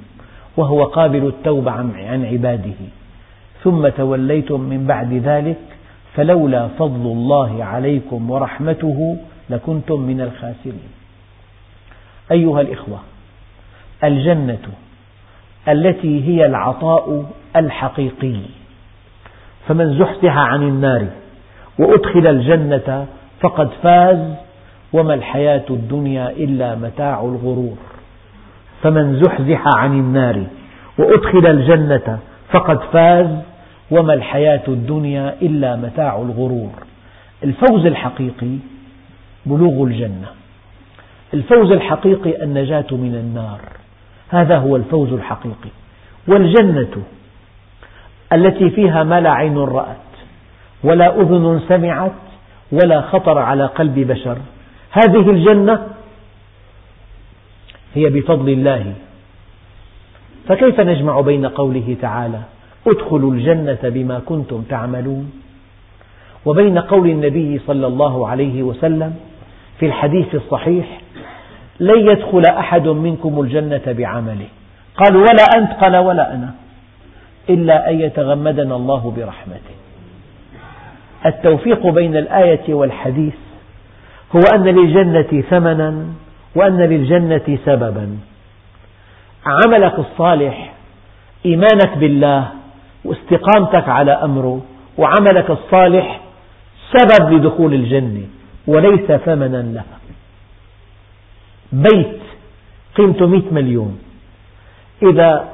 وهو 0.56 0.84
قابل 0.84 1.26
التوبة 1.26 1.70
عن 1.70 2.24
عباده. 2.24 2.80
ثم 3.62 3.88
توليتم 3.88 4.60
من 4.60 4.86
بعد 4.86 5.12
ذلك 5.12 5.58
فلولا 6.14 6.68
فضل 6.68 7.06
الله 7.06 7.64
عليكم 7.64 8.30
ورحمته 8.30 9.16
لكنتم 9.50 10.00
من 10.00 10.20
الخاسرين. 10.20 10.92
أيها 12.32 12.60
الإخوة 12.60 12.98
الجنة 14.04 14.68
التي 15.68 16.24
هي 16.28 16.46
العطاء 16.46 17.30
الحقيقي 17.56 18.36
فمن 19.68 19.98
زحزح 19.98 20.36
عن 20.36 20.62
النار 20.62 21.06
وأدخل 21.78 22.26
الجنة 22.26 23.06
فقد 23.40 23.70
فاز 23.82 24.34
وما 24.92 25.14
الحياة 25.14 25.64
الدنيا 25.70 26.30
إلا 26.30 26.74
متاع 26.74 27.20
الغرور. 27.20 27.76
فمن 28.82 29.22
زحزح 29.22 29.64
عن 29.76 29.92
النار 29.92 30.44
وأدخل 30.98 31.46
الجنة 31.46 32.18
فقد 32.50 32.82
فاز 32.92 33.26
وما 33.90 34.14
الحياة 34.14 34.62
الدنيا 34.68 35.34
إلا 35.42 35.76
متاع 35.76 36.16
الغرور. 36.16 36.72
الفوز 37.44 37.86
الحقيقي 37.86 38.56
بلوغ 39.46 39.84
الجنة. 39.84 40.28
الفوز 41.34 41.72
الحقيقي 41.72 42.42
النجاة 42.42 42.86
من 42.90 43.14
النار. 43.14 43.60
هذا 44.28 44.58
هو 44.58 44.76
الفوز 44.76 45.12
الحقيقي. 45.12 45.70
والجنة 46.28 47.02
التي 48.32 48.70
فيها 48.70 49.04
ما 49.04 49.20
لا 49.20 49.30
عين 49.30 49.58
رأت 49.58 49.96
ولا 50.84 51.20
أذن 51.20 51.60
سمعت 51.68 52.12
ولا 52.72 53.00
خطر 53.00 53.38
على 53.38 53.66
قلب 53.66 53.98
بشر 53.98 54.38
هذه 54.92 55.30
الجنة 55.30 55.86
هي 57.94 58.10
بفضل 58.10 58.48
الله. 58.48 58.94
فكيف 60.48 60.80
نجمع 60.80 61.20
بين 61.20 61.46
قوله 61.46 61.96
تعالى 62.02 62.40
ادخلوا 62.86 63.32
الجنة 63.32 63.78
بما 63.82 64.18
كنتم 64.18 64.62
تعملون؟ 64.62 65.32
وبين 66.46 66.78
قول 66.78 67.10
النبي 67.10 67.58
صلى 67.66 67.86
الله 67.86 68.28
عليه 68.28 68.62
وسلم 68.62 69.16
في 69.80 69.86
الحديث 69.86 70.34
الصحيح 70.34 71.00
لن 71.80 72.08
يدخل 72.10 72.42
أحد 72.44 72.88
منكم 72.88 73.40
الجنة 73.40 73.82
بعمله. 73.86 74.48
قالوا 74.96 75.20
ولا 75.20 75.44
أنت؟ 75.56 75.72
قال 75.72 75.96
ولا 75.96 76.34
أنا. 76.34 76.54
إلا 77.50 77.90
أن 77.90 78.00
يتغمدنا 78.00 78.76
الله 78.76 79.14
برحمته. 79.16 79.74
التوفيق 81.26 81.86
بين 81.86 82.16
الآية 82.16 82.74
والحديث 82.74 83.34
هو 84.36 84.40
أن 84.54 84.64
للجنة 84.64 85.42
ثمنا 85.50 86.06
وأن 86.54 86.78
للجنة 86.78 87.58
سببا. 87.64 88.18
عملك 89.46 89.98
الصالح 89.98 90.72
إيمانك 91.46 91.96
بالله 91.96 92.48
واستقامتك 93.04 93.88
على 93.88 94.12
أمره 94.12 94.60
وعملك 94.98 95.50
الصالح 95.50 96.20
سبب 96.92 97.32
لدخول 97.32 97.74
الجنة 97.74 98.26
وليس 98.66 99.12
ثمنا 99.12 99.62
لها. 99.62 99.98
بيت 101.72 102.20
قيمته 102.94 103.26
مئة 103.26 103.52
مليون. 103.52 103.98
إذا 105.02 105.48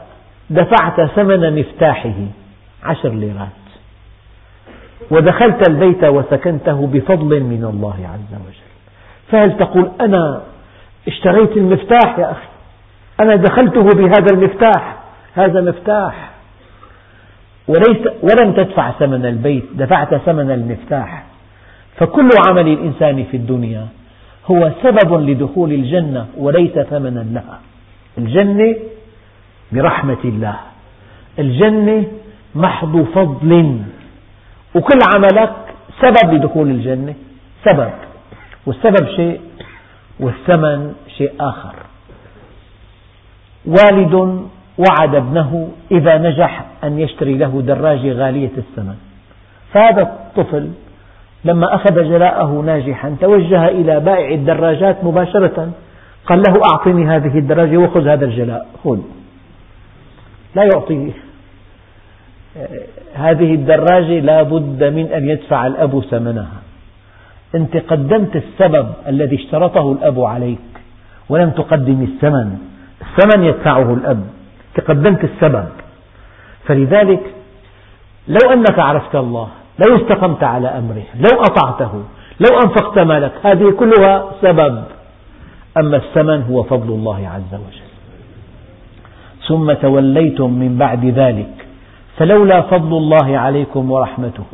دفعت 0.51 1.01
ثمن 1.01 1.61
مفتاحه 1.61 2.15
عشر 2.83 3.09
ليرات. 3.09 3.49
ودخلت 5.11 5.69
البيت 5.69 6.05
وسكنته 6.05 6.87
بفضل 6.87 7.41
من 7.41 7.65
الله 7.65 7.95
عز 7.95 8.41
وجل. 8.41 8.68
فهل 9.31 9.57
تقول 9.57 9.91
أنا 10.01 10.43
اشتريت 11.09 11.57
المفتاح 11.57 12.19
يا 12.19 12.31
أخي؟ 12.31 12.49
أنا 13.21 13.37
دخلته 13.37 13.83
بهذا 13.83 14.27
المفتاح. 14.33 14.97
هذا 15.35 15.61
مفتاح. 15.61 16.31
وليس 17.69 18.07
ولم 18.23 18.53
تدفع 18.53 18.91
ثمن 18.91 19.27
البيت. 19.27 19.65
دفعت 19.75 20.15
ثمن 20.15 20.51
المفتاح. 20.51 21.25
فكل 21.97 22.29
عمل 22.49 22.69
الإنسان 22.69 23.25
في 23.31 23.37
الدنيا 23.37 23.87
هو 24.47 24.71
سبب 24.83 25.31
لدخول 25.31 25.73
الجنة 25.73 26.27
وليس 26.37 26.79
ثمنا 26.79 27.21
لها. 27.21 27.61
الجنة 28.19 28.77
برحمة 29.73 30.19
الله. 30.25 30.57
الجنة 31.39 32.05
محض 32.55 33.07
فضل. 33.15 33.79
وكل 34.75 34.99
عملك 35.15 35.53
سبب 36.01 36.35
لدخول 36.35 36.71
الجنة. 36.71 37.15
سبب. 37.65 38.08
والسبب 38.69 39.09
شيء 39.17 39.41
والثمن 40.21 40.95
شيء 41.17 41.33
آخر. 41.41 41.75
والد 43.67 44.15
وعد 44.79 45.15
ابنه 45.15 45.69
إذا 45.91 46.19
نجح 46.19 46.65
أن 46.85 46.99
يشتري 46.99 47.39
له 47.39 47.63
دراجة 47.63 48.13
غالية 48.13 48.51
الثمن. 48.59 48.95
فهذا 49.73 50.03
الطفل 50.03 50.71
لما 51.45 51.75
أخذ 51.75 51.95
جلاءه 51.95 52.63
ناجحا 52.67 53.17
توجه 53.21 53.69
إلى 53.69 54.01
بائع 54.01 54.35
الدراجات 54.35 55.05
مباشرة 55.05 55.71
قال 56.27 56.43
له 56.49 56.61
أعطني 56.73 57.07
هذه 57.07 57.39
الدراجة 57.39 57.77
وخذ 57.77 58.09
هذا 58.09 58.25
الجلاء. 58.25 58.67
خذ. 58.85 58.99
لا 60.55 60.63
يعطيه 60.65 61.13
هذه 63.15 63.55
الدراجة 63.55 64.21
لا 64.21 64.43
بد 64.43 64.85
من 64.85 65.07
أن 65.13 65.29
يدفع 65.29 65.67
الأب 65.67 66.01
ثمنها. 66.11 66.68
أنت 67.55 67.77
قدمت 67.77 68.37
السبب 68.37 68.87
الذي 69.07 69.37
اشترطه 69.37 69.93
الأب 69.93 70.21
عليك 70.21 70.59
ولم 71.29 71.51
تقدم 71.51 72.03
الثمن. 72.03 72.59
الثمن 73.01 73.45
يدفعه 73.45 73.95
الأب. 73.95 74.25
قدمت 74.89 75.25
السبب. 75.25 75.69
فلذلك 76.65 77.35
لو 78.29 78.53
أنك 78.53 78.79
عرفت 78.79 79.15
الله 79.17 79.49
لو 79.79 79.97
استقمت 79.97 80.45
على 80.45 80.69
أمره 80.69 81.03
لو 81.15 81.41
أطعته 81.41 81.93
لو 82.41 82.61
أنفقت 82.65 82.99
مالك 82.99 83.33
هذه 83.43 83.71
كلها 83.71 84.25
سبب. 84.43 84.85
أما 85.77 85.97
الثمن 85.97 86.43
هو 86.43 86.63
فضل 86.63 86.89
الله 86.89 87.29
عز 87.29 87.55
وجل. 87.55 87.89
ثم 89.49 89.73
توليتم 89.73 90.51
من 90.53 90.79
بعد 90.79 91.05
ذلك 91.05 91.55
فلولا 92.17 92.61
فضل 92.61 92.97
الله 92.97 93.39
عليكم 93.39 93.91
ورحمته. 93.91 94.47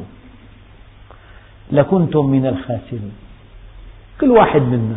لكنتم 1.74 2.26
من 2.26 2.46
الخاسرين. 2.46 3.12
كل 4.20 4.30
واحد 4.30 4.62
منا. 4.62 4.96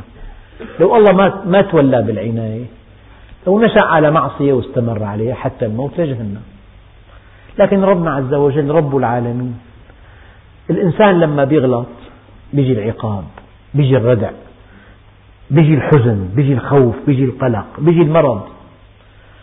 لو 0.80 0.96
الله 0.96 1.12
ما 1.12 1.42
ما 1.46 1.62
تولى 1.62 2.02
بالعناية 2.02 2.66
لو 3.48 3.60
نشأ 3.60 3.86
على 3.86 4.12
معصية 4.12 4.54
واستمر 4.54 5.04
عليها 5.04 5.36
حتى 5.36 5.66
الموت 5.66 6.00
لجهنم. 6.00 6.42
لكن 7.60 7.84
ربنا 7.84 8.13
عز 8.13 8.34
وجل 8.34 8.72
رب 8.72 8.98
العالمين 8.98 9.58
الإنسان 10.70 11.20
لما 11.20 11.44
بيغلط 11.44 11.88
بيجي 12.54 12.74
العقاب 12.74 13.24
بيجي 13.74 13.98
الردع 13.98 14.32
بيجي 15.52 15.74
الحزن 15.74 16.30
بيجي 16.36 16.54
الخوف 16.54 16.96
بيجي 17.08 17.24
القلق 17.24 17.66
بيجي 17.80 18.02
المرض. 18.02 18.42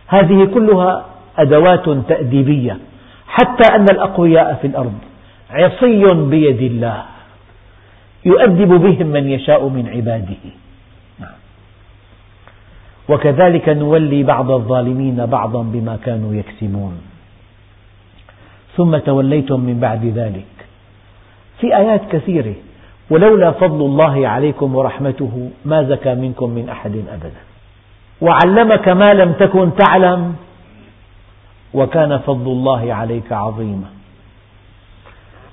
هذه 0.07 0.45
كلها 0.55 1.05
أدوات 1.39 1.89
تأديبية 2.09 2.79
حتى 3.27 3.75
أن 3.75 3.87
الأقوياء 3.91 4.55
في 4.61 4.67
الأرض 4.67 4.99
عصي 5.51 6.05
بيد 6.15 6.63
الله. 6.63 7.05
يؤدب 8.25 8.69
بهم 8.69 9.07
من 9.07 9.31
يشاء 9.31 9.69
من 9.69 9.89
عباده. 9.89 10.45
نعم. 11.21 11.39
وكذلك 13.09 13.69
نولي 13.69 14.23
بعض 14.23 14.51
الظالمين 14.51 15.27
بعضا 15.27 15.63
بما 15.63 15.97
كانوا 16.05 16.35
يكسبون. 16.35 17.01
ثم 18.77 18.97
توليتم 18.97 19.61
من 19.61 19.81
بعد 19.81 20.05
ذلك. 20.05 20.47
في 21.61 21.77
آيات 21.77 22.01
كثيرة 22.11 22.55
ولولا 23.11 23.51
فضل 23.51 23.81
الله 23.81 24.29
عليكم 24.29 24.75
ورحمته 24.75 25.51
ما 25.65 25.83
زكى 25.83 26.15
منكم 26.15 26.51
من 26.51 26.69
أحد 26.69 26.95
أبدا. 26.97 27.43
وعلمك 28.21 28.89
ما 28.89 29.15
لم 29.15 29.33
تكن 29.33 29.77
تعلم 29.77 30.37
وكان 31.75 32.19
فضل 32.19 32.51
الله 32.51 32.95
عليك 32.95 33.33
عظيما. 33.33 33.89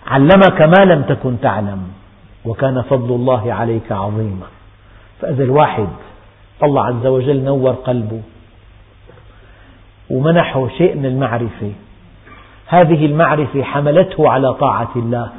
علمك 0.07 0.61
ما 0.61 0.85
لم 0.85 1.01
تكن 1.01 1.37
تعلم. 1.41 2.00
وكان 2.45 2.81
فضل 2.81 3.15
الله 3.15 3.53
عليك 3.53 3.91
عظيما. 3.91 4.47
فإذا 5.21 5.43
الواحد 5.43 5.87
الله 6.63 6.85
عز 6.85 7.05
وجل 7.05 7.43
نور 7.43 7.71
قلبه 7.71 8.21
ومنحه 10.09 10.67
شيء 10.67 10.95
من 10.95 11.05
المعرفة 11.05 11.71
هذه 12.67 13.05
المعرفة 13.05 13.63
حملته 13.63 14.29
على 14.29 14.53
طاعة 14.53 14.91
الله 14.95 15.29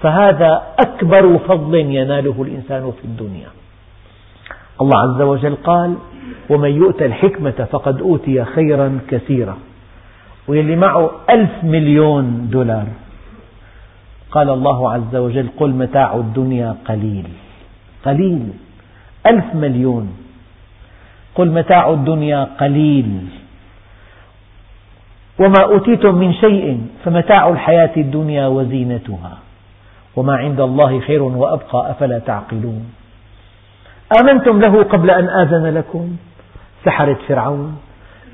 فهذا 0.00 0.62
أكبر 0.78 1.38
فضل 1.38 1.74
يناله 1.74 2.42
الإنسان 2.42 2.92
في 3.00 3.04
الدنيا. 3.04 3.48
الله 4.80 4.98
عز 4.98 5.22
وجل 5.22 5.54
قال 5.54 5.94
ومن 6.50 6.70
يؤت 6.70 7.02
الحكمة 7.02 7.68
فقد 7.72 8.00
أوتي 8.00 8.44
خيرا 8.44 8.98
كثيرا. 9.08 9.56
واللي 10.48 10.76
معه 10.76 11.10
ألف 11.30 11.50
مليون 11.62 12.48
دولار. 12.50 12.86
قال 14.34 14.50
الله 14.50 14.92
عز 14.92 15.16
وجل 15.16 15.48
قل 15.56 15.70
متاع 15.70 16.14
الدنيا 16.14 16.76
قليل. 16.84 17.26
قليل. 18.04 18.48
ألف 19.26 19.44
مليون. 19.54 20.16
قل 21.34 21.50
متاع 21.50 21.90
الدنيا 21.90 22.48
قليل. 22.60 23.26
وما 25.38 25.62
أوتيتم 25.64 26.14
من 26.14 26.32
شيء 26.32 26.86
فمتاع 27.04 27.48
الحياة 27.48 27.90
الدنيا 27.96 28.46
وزينتها. 28.46 29.38
وما 30.16 30.36
عند 30.36 30.60
الله 30.60 31.00
خير 31.00 31.22
وأبقى 31.22 31.90
أفلا 31.90 32.18
تعقلون. 32.18 32.92
آمنتم 34.20 34.60
له 34.60 34.82
قبل 34.82 35.10
أن 35.10 35.28
آذن 35.28 35.74
لكم؟ 35.74 36.16
سحرة 36.84 37.18
فرعون. 37.28 37.78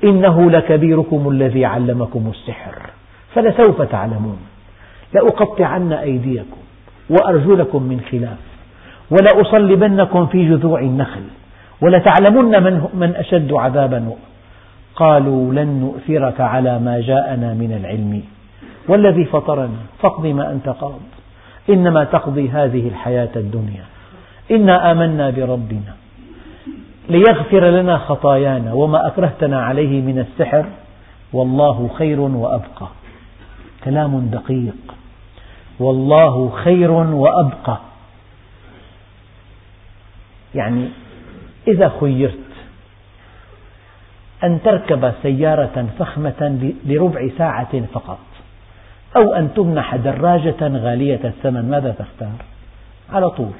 إنه 0.03 0.51
لكبيركم 0.51 1.29
الذي 1.29 1.65
علمكم 1.65 2.31
السحر. 2.35 2.75
فلسوف 3.33 3.81
تعلمون. 3.81 4.50
لأقطعن 5.13 5.93
أيديكم 5.93 6.57
وأرجلكم 7.09 7.83
من 7.83 8.01
خلاف 8.11 8.37
ولأصلبنكم 9.11 10.25
في 10.25 10.49
جذوع 10.49 10.79
النخل 10.79 11.21
ولتعلمن 11.81 12.63
من, 12.63 12.87
من 12.93 13.15
أشد 13.15 13.53
عذابا 13.53 14.11
قالوا 14.95 15.53
لن 15.53 15.67
نؤثرك 15.67 16.41
على 16.41 16.79
ما 16.79 17.01
جاءنا 17.01 17.53
من 17.53 17.77
العلم 17.81 18.23
والذي 18.87 19.25
فطرنا 19.25 19.79
فاقض 19.99 20.25
ما 20.25 20.51
أنت 20.51 20.69
قاض 20.69 20.99
إنما 21.69 22.03
تقضي 22.03 22.49
هذه 22.49 22.87
الحياة 22.87 23.29
الدنيا 23.35 23.83
إنا 24.51 24.91
آمنا 24.91 25.29
بربنا 25.29 25.93
ليغفر 27.09 27.69
لنا 27.69 27.97
خطايانا 27.97 28.73
وما 28.73 29.07
أكرهتنا 29.07 29.61
عليه 29.61 30.01
من 30.01 30.19
السحر 30.19 30.65
والله 31.33 31.89
خير 31.97 32.19
وأبقى 32.19 32.87
كلام 33.83 34.19
دقيق 34.19 34.95
والله 35.81 36.49
خير 36.63 36.91
وأبقى. 36.91 37.77
يعني 40.55 40.89
إذا 41.67 41.91
خيرت 41.99 42.37
أن 44.43 44.59
تركب 44.63 45.13
سيارة 45.23 45.87
فخمة 45.99 46.71
لربع 46.85 47.29
ساعة 47.37 47.85
فقط 47.93 48.19
أو 49.15 49.33
أن 49.33 49.53
تمنح 49.53 49.95
دراجة 49.95 50.61
غالية 50.61 51.19
الثمن 51.23 51.69
ماذا 51.69 51.91
تختار؟ 51.91 52.45
على 53.13 53.29
طول. 53.29 53.51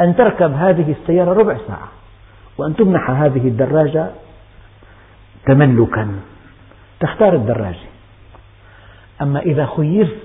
أن 0.00 0.16
تركب 0.16 0.52
هذه 0.52 0.94
السيارة 1.00 1.32
ربع 1.32 1.56
ساعة 1.66 1.88
وأن 2.58 2.76
تمنح 2.76 3.10
هذه 3.10 3.48
الدراجة 3.48 4.10
تملكا 5.46 6.08
تختار 7.00 7.34
الدراجة. 7.34 7.88
أما 9.22 9.40
إذا 9.40 9.66
خيرت 9.76 10.23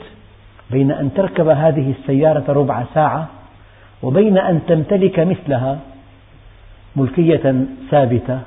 بين 0.71 0.91
أن 0.91 1.13
تركب 1.13 1.47
هذه 1.47 1.93
السيارة 1.99 2.43
ربع 2.47 2.84
ساعة 2.93 3.27
وبين 4.03 4.38
أن 4.38 4.62
تمتلك 4.67 5.19
مثلها 5.19 5.79
ملكية 6.95 7.65
ثابتة. 7.91 8.39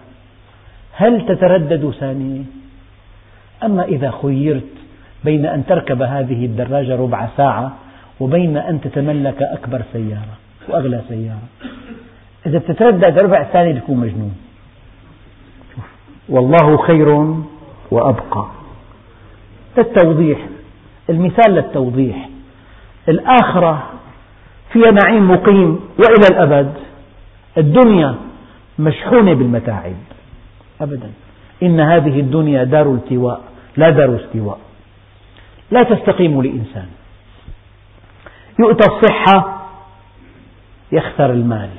هل 0.93 1.27
تتردد 1.27 1.91
ثانية؟ 2.01 2.43
أما 3.63 3.85
إذا 3.85 4.11
خيرت 4.23 4.73
بين 5.25 5.47
أن 5.47 5.67
تركب 5.67 6.03
هذه 6.03 6.45
الدراجة 6.47 6.97
ربع 6.97 7.29
ساعة 7.37 7.73
وبين 8.21 8.57
أن 8.57 8.81
تتملك 8.81 9.43
أكبر 9.43 9.83
سيارة 9.93 10.37
وأغلى 10.69 11.01
سيارة. 11.09 11.49
إذا 12.47 12.59
بتتردد 12.59 13.19
ربع 13.19 13.45
ثانية 13.45 13.81
تكون 13.81 13.97
مجنون. 13.97 14.37
والله 16.29 16.77
خير 16.77 17.09
وأبقى. 17.91 18.47
للتوضيح 19.79 20.39
المثال 21.11 21.55
للتوضيح. 21.55 22.29
الآخرة 23.09 23.83
فيها 24.73 24.91
نعيم 24.91 25.31
مقيم 25.31 25.81
وإلى 25.99 26.27
الأبد. 26.31 26.73
الدنيا 27.59 28.15
مشحونة 28.79 29.35
بالمتاعب. 29.35 29.97
أبدا. 30.81 31.11
إن 31.63 31.81
هذه 31.81 32.21
الدنيا 32.21 32.65
دار 32.65 32.95
التواء 32.95 33.41
لا 33.77 33.91
دار 33.91 34.17
استواء. 34.17 34.59
لا 35.71 35.83
تستقيم 35.83 36.43
لإنسان. 36.43 36.87
يؤتى 38.59 38.87
الصحة 38.87 39.67
يخسر 40.93 41.33
المال. 41.33 41.71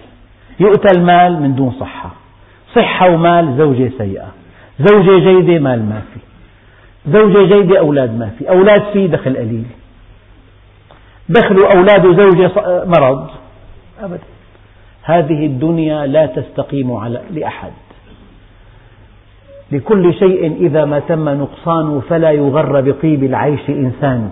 يؤتى 0.59 0.97
المال 0.97 1.41
من 1.41 1.55
دون 1.55 1.71
صحة. 1.79 2.12
صحة 2.75 3.09
ومال 3.09 3.57
زوجة 3.57 3.91
سيئة. 3.97 4.31
زوجة 4.79 5.19
جيدة 5.19 5.59
مال 5.59 5.89
ما 5.89 6.01
في. 6.13 6.33
زوجة 7.07 7.55
جيدة 7.55 7.79
أولاد 7.79 8.19
ما 8.19 8.29
في 8.39 8.49
أولاد 8.49 8.83
في 8.93 9.07
دخل 9.07 9.37
قليل 9.37 9.65
دخل 11.29 11.63
أولاد 11.63 12.19
زوجة 12.19 12.51
مرض. 12.85 13.29
أبدا. 14.01 14.23
هذه 15.03 15.45
الدنيا 15.45 16.05
لا 16.05 16.25
تستقيم 16.25 16.91
على 16.91 17.21
لأحد. 17.31 17.71
لكل 19.71 20.13
شيء 20.13 20.55
إذا 20.55 20.85
ما 20.85 20.99
تم 20.99 21.29
نقصانه 21.29 21.99
فلا 22.09 22.31
يغر 22.31 22.81
بطيب 22.81 23.23
العيش 23.23 23.69
إنسان. 23.69 24.31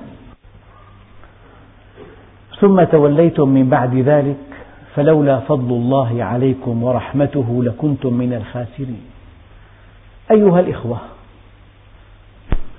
ثم 2.59 2.83
توليتم 2.83 3.49
من 3.49 3.69
بعد 3.69 3.95
ذلك 3.95 4.37
فلولا 4.95 5.39
فضل 5.39 5.73
الله 5.73 6.23
عليكم 6.23 6.83
ورحمته 6.83 7.63
لكنتم 7.63 8.13
من 8.13 8.33
الخاسرين. 8.33 9.01
أيها 10.31 10.59
الإخوة 10.59 10.97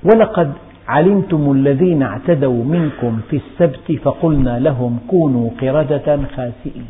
ولقد 0.04 0.52
علمتم 0.88 1.52
الذين 1.52 2.02
اعتدوا 2.02 2.64
منكم 2.64 3.20
في 3.30 3.36
السبت 3.36 3.92
فقلنا 3.92 4.58
لهم 4.58 4.98
كونوا 5.08 5.50
قردة 5.60 6.18
خاسئين. 6.36 6.86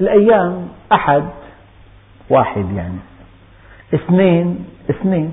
الأيام 0.00 0.68
أحد 0.92 1.24
واحد 2.30 2.72
يعني 2.76 2.98
اثنين 3.94 4.64
اثنين 4.90 5.32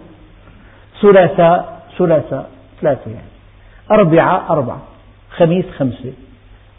ثلاثاء 1.01 1.87
ثلاثاء 1.97 2.49
ثلاثة 2.81 3.11
يعني 3.11 3.27
أربعة 3.91 4.49
أربعة 4.49 4.81
خميس 5.35 5.65
خمسة 5.77 6.13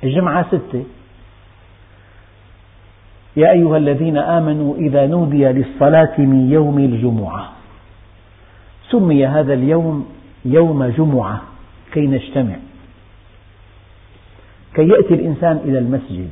الجمعة 0.04 0.46
ستة. 0.48 0.84
يا 3.36 3.50
أيها 3.50 3.76
الذين 3.76 4.18
آمنوا 4.18 4.76
إذا 4.76 5.06
نودي 5.06 5.44
للصلاة 5.44 6.14
من 6.18 6.50
يوم 6.52 6.78
الجمعة. 6.78 7.52
سمي 8.90 9.26
هذا 9.26 9.54
اليوم 9.54 10.06
يوم 10.44 10.84
جمعة 10.84 11.42
كي 11.92 12.06
نجتمع. 12.06 12.56
كي 14.74 14.88
يأتي 14.88 15.14
الإنسان 15.14 15.60
إلى 15.64 15.78
المسجد. 15.78 16.30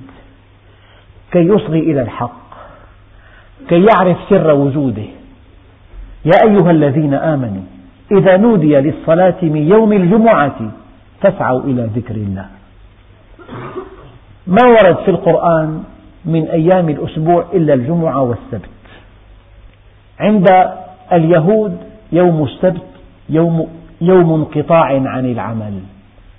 كي 1.32 1.38
يصغي 1.38 1.78
إلى 1.78 2.02
الحق. 2.02 2.42
كي 3.68 3.86
يعرف 3.94 4.16
سر 4.30 4.54
وجوده. 4.54 5.08
يا 6.24 6.38
أيها 6.44 6.70
الذين 6.70 7.14
آمنوا 7.14 7.62
إذا 8.12 8.36
نودي 8.36 8.76
للصلاة 8.76 9.38
من 9.42 9.68
يوم 9.72 9.92
الجمعة 9.92 10.72
فاسعوا 11.20 11.62
إلى 11.62 11.90
ذكر 11.96 12.14
الله. 12.14 12.46
ما 14.46 14.68
ورد 14.68 14.96
في 15.04 15.10
القرآن 15.10 15.84
من 16.24 16.48
أيام 16.48 16.88
الأسبوع 16.88 17.46
إلا 17.52 17.74
الجمعة 17.74 18.22
والسبت. 18.22 18.70
عند 20.20 20.48
اليهود 21.12 21.91
يوم 22.12 22.44
السبت 22.44 22.82
يوم, 23.28 23.68
يوم 24.00 24.32
انقطاع 24.34 24.86
عن 24.86 25.32
العمل 25.32 25.74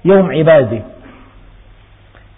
يوم 0.06 0.32
عبادة. 0.32 0.82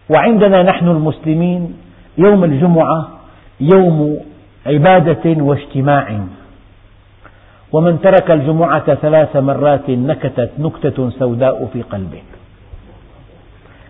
وعندنا 0.10 0.63
نحن 0.63 0.88
المسلمين 0.88 1.74
يوم 2.17 2.43
الجمعة 2.43 3.08
يوم 3.60 4.17
عبادة 4.65 5.43
واجتماع. 5.43 6.19
ومن 7.71 8.02
ترك 8.02 8.32
الجمعة 8.32 8.95
ثلاث 8.95 9.36
مرات 9.36 9.89
نكتت 9.89 10.52
نكتة 10.60 11.10
سوداء 11.10 11.69
في 11.74 11.82
قلبه. 11.82 12.21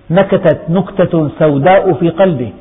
نكتت 0.10 0.70
نكتة 0.70 1.30
سوداء 1.40 1.94
في 1.94 2.10
قلبه. 2.10 2.52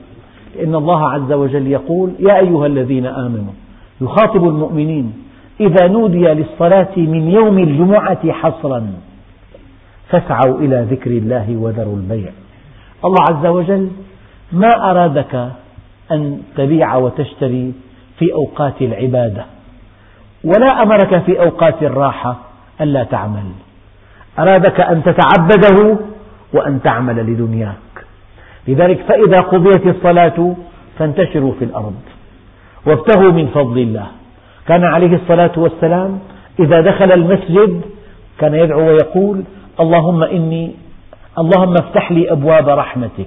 لأن 0.57 0.75
الله 0.75 1.11
عز 1.11 1.33
وجل 1.33 1.66
يقول 1.66 2.12
يا 2.18 2.38
أيها 2.38 2.66
الذين 2.66 3.07
آمنوا 3.07 3.53
يخاطب 4.01 4.49
المؤمنين 4.49 5.24
إذا 5.61 5.88
نودي 5.88 6.27
للصلاة 6.27 6.97
من 6.97 7.29
يوم 7.31 7.59
الجمعة 7.59 8.33
حصرا. 8.33 8.93
فاسعوا 10.09 10.59
إلى 10.59 10.87
ذكر 10.90 11.11
الله 11.11 11.57
وذروا 11.57 11.97
البيع. 11.97 12.31
الله 13.05 13.19
عز 13.31 13.47
وجل 13.47 13.90
ما 14.53 14.90
أرادك 14.90 15.51
أن 16.12 16.43
تبيع 16.57 16.97
وتشتري 16.97 17.73
في 18.19 18.33
أوقات 18.33 18.83
العبادة 18.83 19.45
ولا 20.45 20.83
أمرك 20.83 21.23
في 21.23 21.40
أوقات 21.40 21.83
الراحة 21.83 22.37
ألا 22.81 23.05
تعمل. 23.05 23.45
أرادك 24.38 24.81
أن 24.81 25.03
تتعبده 25.03 25.97
وأن 26.53 26.83
تعمل 26.83 27.17
لدنياك. 27.17 27.75
لذلك 28.69 29.01
فإذا 29.01 29.40
قضيت 29.40 29.87
الصلاة 29.87 30.57
فانتشروا 30.99 31.53
في 31.59 31.64
الأرض 31.64 32.01
وابتغوا 32.87 33.33
من 33.33 33.47
فضل 33.47 33.79
الله. 33.79 34.07
كان 34.66 34.85
عليه 34.85 35.16
الصلاة 35.16 35.53
والسلام 35.57 36.18
إذا 36.61 36.81
دخل 36.81 37.12
المسجد 37.12 37.81
كان 38.38 38.55
يدعو 38.55 38.81
ويقول 38.88 39.44
اللهم 39.81 40.22
إني 40.22 40.74
اللهم 41.38 41.74
افتح 41.77 42.12
لي 42.12 42.33
أبواب 42.33 42.68
رحمتك. 42.68 43.27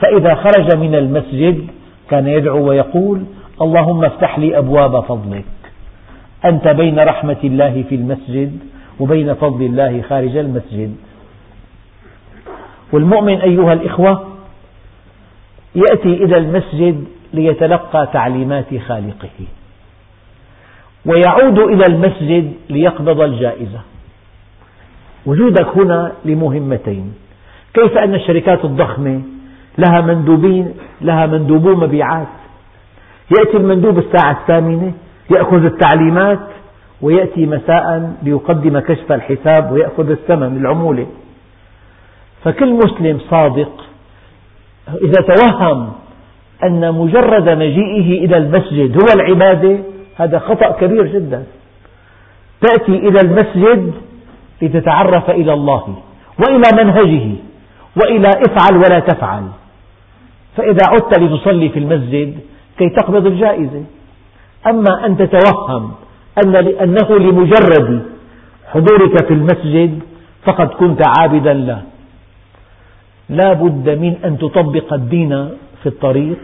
فإذا 0.00 0.34
خرج 0.34 0.76
من 0.76 0.94
المسجد 0.94 1.66
كان 2.10 2.26
يدعو 2.26 2.68
ويقول 2.68 3.22
اللهم 3.62 4.04
افتح 4.04 4.38
لي 4.38 4.58
أبواب 4.58 5.00
فضلك. 5.00 5.44
أنت 6.44 6.68
بين 6.68 6.98
رحمة 6.98 7.36
الله 7.44 7.84
في 7.88 7.94
المسجد 7.94 8.58
وبين 9.00 9.34
فضل 9.34 9.62
الله 9.62 10.02
خارج 10.02 10.36
المسجد. 10.36 10.96
والمؤمن 12.92 13.40
أيها 13.40 13.72
الإخوة 13.72 14.24
يأتي 15.74 16.24
إلى 16.24 16.36
المسجد 16.36 17.04
ليتلقى 17.34 18.08
تعليمات 18.12 18.78
خالقه. 18.88 19.46
ويعود 21.06 21.58
إلى 21.58 21.86
المسجد 21.86 22.52
ليقبض 22.70 23.20
الجائزة. 23.20 23.80
وجودك 25.26 25.68
هنا 25.76 26.12
لمهمتين. 26.24 27.14
كيف 27.74 27.98
أن 27.98 28.14
الشركات 28.14 28.64
الضخمة 28.64 29.22
لها 29.78 30.00
مندوبين 30.00 30.74
لها 31.00 31.26
مندوبو 31.26 31.74
مبيعات؟ 31.74 32.26
يأتي 33.38 33.56
المندوب 33.56 33.98
الساعة 33.98 34.32
الثامنة 34.40 34.92
يأخذ 35.30 35.64
التعليمات 35.64 36.40
ويأتي 37.02 37.46
مساء 37.46 38.12
ليقدم 38.22 38.78
كشف 38.78 39.12
الحساب 39.12 39.72
ويأخذ 39.72 40.10
الثمن 40.10 40.56
العمولة. 40.56 41.06
فكل 42.44 42.74
مسلم 42.74 43.18
صادق 43.30 43.84
إذا 45.02 45.34
توهم 45.34 45.92
أن 46.64 46.94
مجرد 46.94 47.48
مجيئه 47.48 48.24
إلى 48.24 48.36
المسجد 48.36 49.02
هو 49.02 49.20
العبادة 49.20 49.78
هذا 50.16 50.38
خطأ 50.38 50.70
كبير 50.70 51.06
جدا. 51.06 51.44
تأتي 52.60 52.92
إلى 52.92 53.20
المسجد 53.20 53.92
لتتعرف 54.62 55.30
إلى 55.30 55.52
الله 55.52 55.96
وإلى 56.38 56.84
منهجه 56.84 57.34
وإلى 57.96 58.28
افعل 58.28 58.76
ولا 58.76 58.98
تفعل. 58.98 59.42
فإذا 60.56 60.86
عدت 60.88 61.18
لتصلي 61.18 61.68
في 61.68 61.78
المسجد 61.78 62.38
كي 62.78 62.88
تقبض 62.88 63.26
الجائزة. 63.26 63.84
أما 64.66 65.06
أن 65.06 65.16
تتوهم 65.16 65.92
أن 66.44 66.56
أنه 66.56 67.18
لمجرد 67.18 68.02
حضورك 68.72 69.26
في 69.26 69.34
المسجد 69.34 70.00
فقد 70.44 70.68
كنت 70.68 71.02
عابدا 71.18 71.54
له. 71.54 71.82
لا 73.28 73.52
بد 73.52 73.88
من 73.88 74.16
أن 74.24 74.38
تطبق 74.38 74.92
الدين 74.92 75.48
في 75.82 75.86
الطريق 75.86 76.38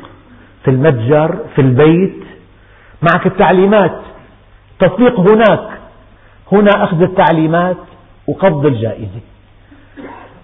في 0.65 0.71
المتجر 0.71 1.39
في 1.55 1.61
البيت 1.61 2.22
معك 3.03 3.27
التعليمات. 3.27 4.01
تطبيق 4.79 5.21
هناك. 5.21 5.69
هنا 6.53 6.85
أخذ 6.85 7.03
التعليمات 7.03 7.77
وقبض 8.29 8.67
الجائزة. 8.67 9.21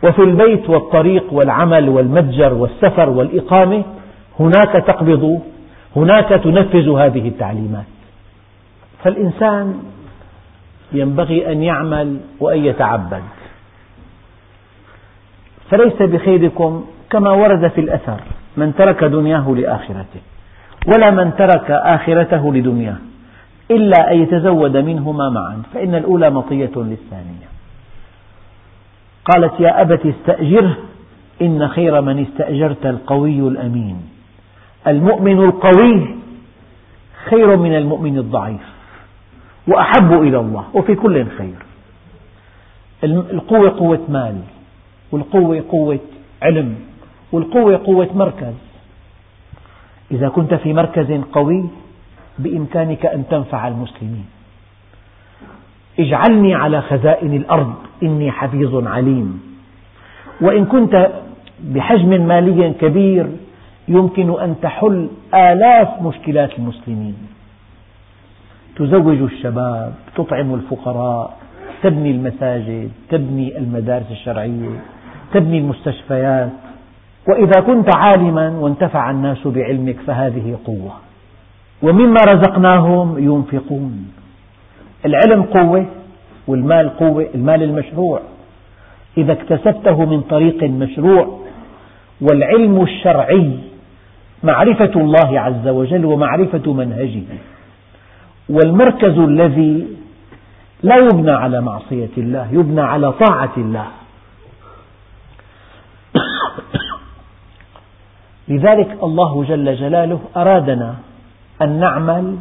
وفي 0.04 0.22
البيت 0.22 0.70
والطريق 0.70 1.32
والعمل 1.32 1.88
والمتجر 1.88 2.54
والسفر 2.54 3.09
والإقامة 3.09 3.84
هناك 4.40 4.72
تقبض 4.86 5.42
هناك 5.96 6.28
تنفذ 6.28 6.88
هذه 6.88 7.28
التعليمات. 7.28 7.84
فالإنسان 9.04 9.82
ينبغي 10.92 11.52
أن 11.52 11.62
يعمل 11.62 12.20
وأن 12.40 12.64
يتعبد. 12.64 13.22
فليس 15.70 16.02
بخيركم 16.02 16.84
كما 17.11 17.30
ورد 17.30 17.68
في 17.68 17.80
الأثر 17.80 18.20
من 18.56 18.74
ترك 18.74 19.04
دنياه 19.04 19.54
لآخرته 19.56 20.20
ولا 20.86 21.10
من 21.10 21.32
ترك 21.38 21.70
آخرته 21.70 22.52
لدنياه 22.54 22.96
إلا 23.70 24.12
أن 24.12 24.22
يتزود 24.22 24.76
منهما 24.76 25.30
معا 25.30 25.62
فإن 25.74 25.94
الأولى 25.94 26.30
مطية 26.30 26.72
للثانية. 26.76 27.48
قالت 29.24 29.60
يا 29.60 29.80
أبت 29.80 30.06
استأجره 30.06 30.76
إن 31.42 31.68
خير 31.68 32.00
من 32.00 32.22
استأجرت 32.22 32.86
القوي 32.86 33.38
الأمين. 33.38 34.02
المؤمن 34.86 35.44
القوي 35.44 36.14
خير 37.30 37.56
من 37.56 37.76
المؤمن 37.76 38.18
الضعيف 38.18 38.60
وأحب 39.66 40.12
إلى 40.12 40.38
الله 40.40 40.64
وفي 40.74 40.94
كل 40.94 41.26
خير. 41.38 41.58
القوة 43.04 43.70
قوة 43.70 44.00
مال 44.08 44.40
والقوة 45.12 45.64
قوة 45.68 45.98
علم 46.42 46.74
والقوة 47.32 47.76
قوة 47.76 48.08
مركز. 48.14 48.54
إذا 50.11 50.28
كنت 50.28 50.54
في 50.54 50.72
مركز 50.72 51.12
قوي 51.32 51.64
بإمكانك 52.38 53.06
أن 53.06 53.24
تنفع 53.30 53.68
المسلمين. 53.68 54.26
اجعلني 55.98 56.54
على 56.54 56.80
خزائن 56.82 57.36
الأرض 57.36 57.74
إني 58.02 58.30
حفيظ 58.30 58.86
عليم. 58.86 59.42
وإن 60.40 60.64
كنت 60.64 61.11
بحجم 61.61 62.26
مالي 62.26 62.72
كبير 62.72 63.26
يمكن 63.88 64.40
أن 64.40 64.54
تحل 64.62 65.09
آلاف 65.34 66.02
مشكلات 66.02 66.59
المسلمين. 66.59 67.16
تزوج 68.76 69.22
الشباب 69.22 69.94
تطعم 70.16 70.54
الفقراء 70.54 71.36
تبني 71.82 72.11
المساجد 72.11 72.90
تبني 73.09 73.59
المدارس 73.59 74.11
الشرعية 74.11 74.80
تبني 75.34 75.59
المستشفيات. 75.59 76.67
وإذا 77.28 77.60
كنت 77.60 77.96
عالما 77.96 78.48
وانتفع 78.48 79.10
الناس 79.10 79.46
بعلمك 79.46 79.96
فهذه 80.06 80.58
قوة. 80.64 80.92
ومما 81.82 82.20
رزقناهم 82.28 83.18
ينفقون. 83.18 84.12
العلم 85.06 85.42
قوة 85.42 85.86
والمال 86.46 86.96
قوة 86.96 87.28
المال 87.34 87.62
المشروع. 87.62 88.20
إذا 89.18 89.32
اكتسبته 89.32 90.04
من 90.04 90.20
طريق 90.20 90.62
مشروع 90.64 91.38
والعلم 92.20 92.82
الشرعي 92.82 93.50
معرفة 94.42 95.00
الله 95.00 95.40
عز 95.40 95.68
وجل 95.68 96.04
ومعرفة 96.04 96.72
منهجه. 96.72 97.22
والمركز 98.48 99.18
الذي 99.18 99.86
لا 100.82 100.96
يبنى 100.96 101.30
على 101.30 101.60
معصية 101.60 102.14
الله 102.18 102.48
يبنى 102.52 102.80
على 102.80 103.12
طاعة 103.12 103.52
الله. 103.56 103.86
لذلك 108.49 108.96
الله 109.03 109.44
جل 109.44 109.76
جلاله 109.76 110.20
أرادنا 110.36 110.94
أن 111.62 111.80
نعمل 111.80 112.36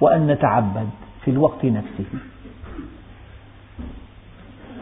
وأن 0.00 0.26
نتعبد 0.26 0.88
في 1.24 1.30
الوقت 1.30 1.64
نفسه. 1.64 2.04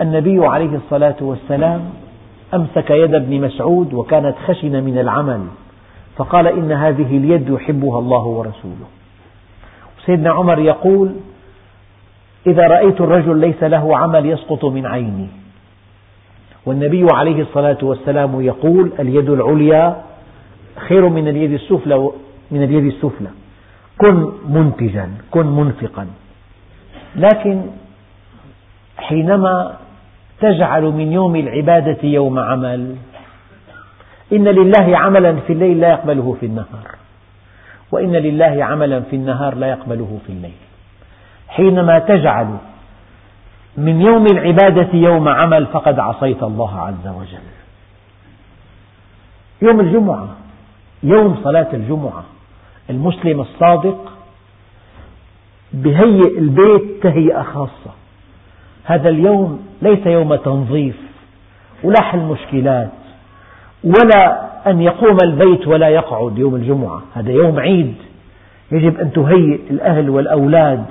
النبي 0.00 0.46
عليه 0.46 0.76
الصلاة 0.76 1.16
والسلام 1.20 1.80
أمسك 2.54 2.90
يد 2.90 3.14
ابن 3.14 3.40
مسعود 3.40 3.94
وكانت 3.94 4.34
خشنة 4.46 4.80
من 4.80 4.98
العمل 4.98 5.46
فقال 6.16 6.46
إن 6.46 6.72
هذه 6.72 7.16
اليد 7.16 7.48
يحبها 7.48 7.98
الله 7.98 8.24
ورسوله. 8.24 8.86
سيدنا 10.06 10.30
عمر 10.30 10.58
يقول 10.58 11.14
إذا 12.46 12.66
رأيت 12.66 13.00
الرجل 13.00 13.36
ليس 13.36 13.62
له 13.62 13.96
عمل 13.96 14.26
يسقط 14.26 14.64
من 14.64 14.86
عيني. 14.86 15.28
والنبي 16.66 17.06
عليه 17.12 17.42
الصلاة 17.42 17.78
والسلام 17.82 18.40
يقول 18.40 18.92
اليد 18.98 19.30
العليا 19.30 20.02
خير 20.88 21.08
من 21.08 21.28
اليد 21.28 21.52
السفلى 21.52 22.10
من 22.50 22.62
اليد 22.62 22.84
السفلى. 22.84 23.28
كن 23.98 24.32
منتجا 24.48 25.10
كن 25.30 25.46
منفقا. 25.46 26.06
لكن 27.16 27.62
حينما 28.98 29.76
تجعل 30.40 30.82
من 30.82 31.12
يوم 31.12 31.36
العبادة 31.36 31.98
يوم 32.02 32.38
عمل 32.38 32.96
إن 34.32 34.44
لله 34.48 34.98
عملا 34.98 35.36
في 35.46 35.52
الليل 35.52 35.80
لا 35.80 35.88
يقبله 35.88 36.36
في 36.40 36.46
النهار 36.46 36.96
وإن 37.92 38.12
لله 38.12 38.64
عملا 38.64 39.00
في 39.00 39.16
النهار 39.16 39.54
لا 39.54 39.66
يقبله 39.66 40.18
في 40.26 40.32
الليل. 40.32 40.60
حينما 41.48 41.98
تجعل 41.98 42.56
من 43.76 44.00
يوم 44.00 44.26
العبادة 44.26 44.88
يوم 44.94 45.28
عمل 45.28 45.66
فقد 45.66 45.98
عصيت 45.98 46.42
الله 46.42 46.80
عز 46.80 47.06
وجل. 47.06 47.48
يوم 49.62 49.80
الجمعة. 49.80 50.28
يوم 51.02 51.36
صلاة 51.44 51.68
الجمعة 51.72 52.24
المسلم 52.90 53.40
الصادق 53.40 54.12
بهيئ 55.72 56.38
البيت 56.38 57.02
تهيئة 57.02 57.42
خاصة. 57.42 57.90
هذا 58.84 59.08
اليوم 59.08 59.66
ليس 59.82 60.06
يوم 60.06 60.34
تنظيف 60.34 60.96
ولا 61.84 62.02
حل 62.02 62.18
مشكلات 62.18 62.90
ولا 63.84 64.48
أن 64.70 64.80
يقوم 64.82 65.16
البيت 65.24 65.68
ولا 65.68 65.88
يقعد 65.88 66.38
يوم 66.38 66.54
الجمعة. 66.54 67.02
هذا 67.14 67.30
يوم 67.32 67.60
عيد. 67.60 67.94
يجب 68.72 69.00
أن 69.00 69.12
تهيئ 69.12 69.60
الأهل 69.70 70.10
والأولاد 70.10 70.84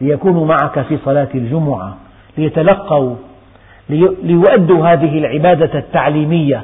ليكونوا 0.00 0.46
معك 0.46 0.80
في 0.80 0.98
صلاة 1.04 1.28
الجمعة 1.34 1.96
ليتلقوا 2.38 3.14
ليؤدوا 4.22 4.86
هذه 4.92 5.18
العبادة 5.18 5.78
التعليمية 5.78 6.62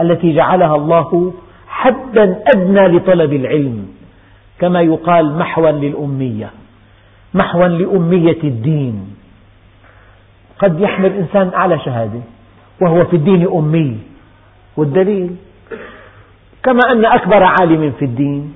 التي 0.00 0.34
جعلها 0.34 0.76
الله 0.76 1.32
حدا 1.84 2.42
أدنى 2.54 2.96
لطلب 2.96 3.32
العلم 3.32 3.88
كما 4.58 4.80
يقال 4.80 5.38
محوا 5.38 5.70
للأمية 5.70 6.50
محوا 7.34 7.66
لأمية 7.66 8.42
الدين. 8.44 9.14
قد 10.58 10.80
يحمل 10.80 11.12
إنسان 11.12 11.50
أعلى 11.54 11.78
شهادة 11.78 12.20
وهو 12.82 13.04
في 13.04 13.16
الدين 13.16 13.48
أمي. 13.48 13.98
والدليل؟ 14.76 15.36
كما 16.62 16.80
أن 16.92 17.04
أكبر 17.04 17.42
عالم 17.42 17.92
في 17.98 18.04
الدين 18.04 18.54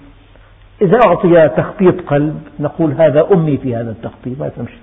إذا 0.83 0.99
أعطي 1.07 1.49
تخطيط 1.49 2.01
قلب 2.01 2.43
نقول 2.61 2.93
هذا 2.93 3.27
أمي 3.33 3.57
في 3.57 3.77
هذا 3.77 3.91
التخطيط 3.91 4.39
ما 4.41 4.49
تمشي 4.49 4.79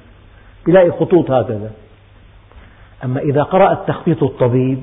يلاقي 0.68 0.92
خطوط 0.92 1.32
هكذا. 1.32 1.72
أما 3.04 3.20
إذا 3.20 3.44
قرأ 3.44 3.74
التخطيط 3.74 4.24
الطبيب 4.24 4.82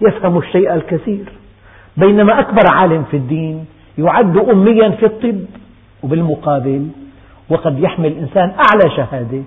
يفهم 0.00 0.38
الشيء 0.38 0.74
الكثير. 0.74 1.24
بينما 1.96 2.40
أكبر 2.40 2.62
عالم 2.72 3.04
في 3.10 3.16
الدين 3.16 3.66
يعد 3.98 4.36
أميا 4.36 4.90
في 4.90 5.06
الطب 5.06 5.44
وبالمقابل 6.02 6.88
وقد 7.50 7.78
يحمل 7.78 8.12
إنسان 8.12 8.50
أعلى 8.50 8.96
شهادة 8.96 9.42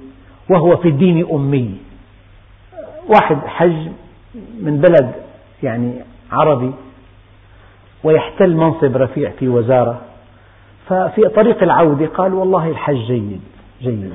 وهو 0.49 0.77
في 0.77 0.87
الدين 0.87 1.27
أمي. 1.31 1.77
واحد 3.07 3.37
حج 3.45 3.87
من 4.61 4.77
بلد 4.77 5.11
يعني 5.63 5.93
عربي 6.31 6.71
ويحتل 8.03 8.55
منصب 8.55 8.97
رفيع 8.97 9.31
في 9.39 9.47
وزارة. 9.47 10.01
ففي 10.87 11.21
طريق 11.35 11.63
العودة 11.63 12.05
قال 12.05 12.33
والله 12.33 12.69
الحج 12.69 12.95
جيد 12.95 13.41
جيد. 13.81 14.13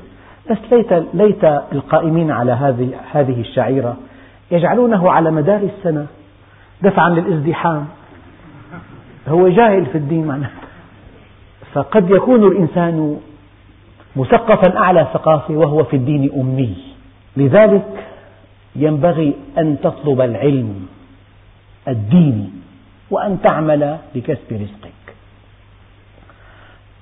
بس 0.51 0.59
ليت, 0.72 0.93
ليت 1.14 1.45
القائمين 1.72 2.30
على 2.30 2.53
هذه, 2.53 2.91
هذه 3.12 3.41
الشعيرة 3.41 3.97
يجعلونه 4.51 5.11
على 5.11 5.30
مدار 5.30 5.68
السنة. 5.78 6.07
دفعا 6.82 7.11
للازدحام 7.11 7.87
هو 9.29 9.49
جاهل 9.49 9.87
في 9.87 9.99
الدين 9.99 10.27
معناته. 10.27 10.55
فقد 11.72 12.11
يكون 12.11 12.45
الإنسان 12.45 13.20
مثقفا 14.16 14.79
أعلى 14.79 15.07
ثقافة 15.12 15.55
وهو 15.55 15.85
في 15.85 15.97
الدين 15.97 16.31
أمي. 16.41 16.77
لذلك 17.37 18.07
ينبغي 18.77 19.35
أن 19.59 19.77
تطلب 19.83 20.20
العلم 20.20 20.87
الديني 21.89 22.51
وأن 23.11 23.43
تعمل 23.43 23.99
لكسب 24.14 24.53
رزقك. 24.53 25.14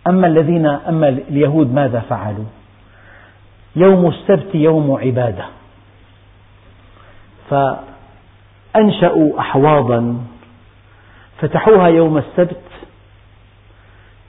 أما 0.09 0.27
الذين 0.27 0.67
أما 0.67 1.09
اليهود 1.09 1.75
ماذا 1.75 2.01
فعلوا؟ 2.01 2.45
يوم 3.77 4.07
السبت 4.07 4.55
يوم 4.55 4.93
عبادة. 4.93 5.45
فأنشأوا 7.51 9.41
أحواضا 9.41 10.17
فتحوها 11.43 11.89
يوم 11.89 12.19
السبت 12.19 12.63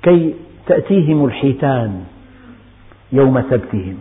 كي 0.03 0.35
تأتيهم 0.67 1.25
الحيتان 1.25 2.03
يوم 3.11 3.41
سبتهم. 3.41 3.99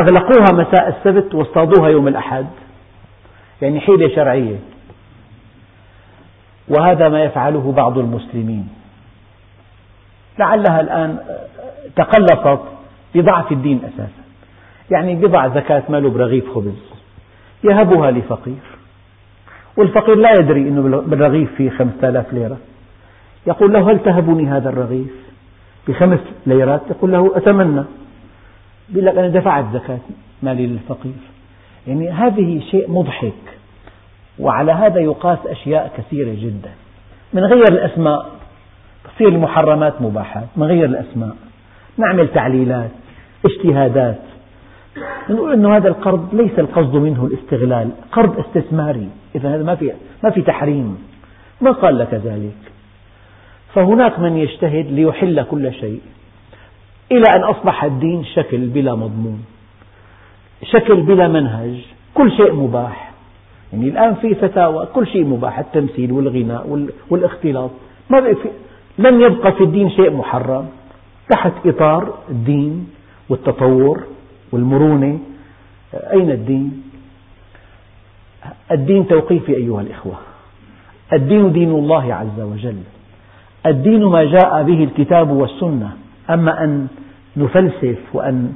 أغلقوها 0.00 0.52
مساء 0.52 0.88
السبت 0.88 1.34
واصطادوها 1.34 1.88
يوم 1.88 2.08
الأحد. 2.08 2.46
يعني 3.62 3.80
حيلة 3.80 4.14
شرعية. 4.14 4.56
وهذا 6.68 7.08
ما 7.08 7.24
يفعله 7.24 7.72
بعض 7.76 7.98
المسلمين. 7.98 8.68
لعلها 10.38 10.80
الآن 10.80 11.18
تقلصت 11.96 12.62
بضعف 13.14 13.52
الدين 13.52 13.80
أساسا. 13.84 14.22
يعني 14.90 15.14
بضع 15.14 15.48
زكاة 15.48 15.82
ماله 15.88 16.10
برغيف 16.10 16.54
خبز. 16.54 16.82
يهبها 17.64 18.10
لفقير. 18.10 18.62
والفقير 19.76 20.14
لا 20.14 20.34
يدري 20.34 20.60
أنه 20.60 20.82
بالرغيف 21.00 21.54
فيه 21.54 21.70
خمسة 21.70 22.08
آلاف 22.08 22.34
ليرة. 22.34 22.56
يقول 23.46 23.72
له 23.72 23.90
هل 23.90 23.98
تهبني 23.98 24.46
هذا 24.46 24.68
الرغيف 24.68 25.12
بخمس 25.88 26.20
ليرات؟ 26.46 26.80
يقول 26.90 27.12
له 27.12 27.36
أتمنى. 27.36 27.84
يقول 28.92 29.06
لك 29.06 29.16
أنا 29.16 29.28
دفعت 29.28 29.64
زكاة 29.72 29.98
مالي 30.42 30.66
للفقير. 30.66 31.12
يعني 31.86 32.10
هذه 32.10 32.60
شيء 32.70 32.90
مضحك. 32.90 33.32
وعلى 34.38 34.72
هذا 34.72 35.00
يقاس 35.00 35.38
أشياء 35.46 35.92
كثيرة 35.96 36.34
جدا. 36.34 36.70
من 37.32 37.44
غير 37.44 37.68
الأسماء 37.68 38.30
تصير 39.04 39.28
المحرمات 39.28 40.02
مباحات. 40.02 40.46
من 40.56 40.66
غير 40.66 40.84
الأسماء 40.84 41.36
نعمل 41.98 42.28
تعليلات 42.28 42.90
اجتهادات. 43.44 44.20
نقول 45.30 45.52
أن 45.52 45.66
هذا 45.66 45.88
القرض 45.88 46.34
ليس 46.34 46.58
القصد 46.58 46.96
منه 46.96 47.26
الاستغلال 47.26 47.90
قرض 48.12 48.38
استثماري. 48.38 49.08
إذا 49.34 49.54
هذا 49.54 49.62
ما 49.62 49.74
في, 49.74 49.92
ما 50.24 50.30
في 50.30 50.42
تحريم. 50.42 50.98
من 51.60 51.72
قال 51.72 51.98
لك 51.98 52.14
ذلك؟ 52.14 52.56
فهناك 53.74 54.18
من 54.18 54.36
يجتهد 54.36 54.86
ليحل 54.90 55.42
كل 55.42 55.72
شيء 55.72 56.00
إلى 57.12 57.24
أن 57.36 57.42
أصبح 57.42 57.84
الدين 57.84 58.24
شكل 58.24 58.66
بلا 58.66 58.94
مضمون 58.94 59.44
شكل 60.62 61.00
بلا 61.02 61.28
منهج 61.28 61.80
كل 62.14 62.32
شيء 62.32 62.52
مباح. 62.52 63.12
يعني 63.72 63.88
الآن 63.88 64.14
في 64.14 64.34
فتاوى 64.34 64.86
كل 64.86 65.06
شيء 65.06 65.24
مباح 65.24 65.58
التمثيل 65.58 66.12
والغناء 66.12 66.86
والاختلاط. 67.10 67.70
ما 68.10 68.20
في 68.20 68.50
لم 68.98 69.20
يبقى 69.20 69.52
في 69.52 69.64
الدين 69.64 69.90
شيء 69.90 70.10
محرم. 70.10 70.68
تحت 71.30 71.52
إطار 71.66 72.14
الدين 72.28 72.88
والتطور 73.28 74.02
والمرونة. 74.52 75.18
أين 75.94 76.30
الدين؟ 76.30 76.82
الدين 78.70 79.06
توقيفي 79.06 79.56
أيها 79.56 79.80
الإخوة. 79.80 80.14
الدين 81.12 81.52
دين 81.52 81.70
الله 81.70 82.14
عز 82.14 82.40
وجل. 82.40 82.76
الدين 83.66 84.04
ما 84.04 84.24
جاء 84.24 84.62
به 84.62 84.84
الكتاب 84.84 85.30
والسنة. 85.30 85.90
أما 86.30 86.64
أن 86.64 86.88
نفلسف 87.36 87.98
وأن 88.12 88.52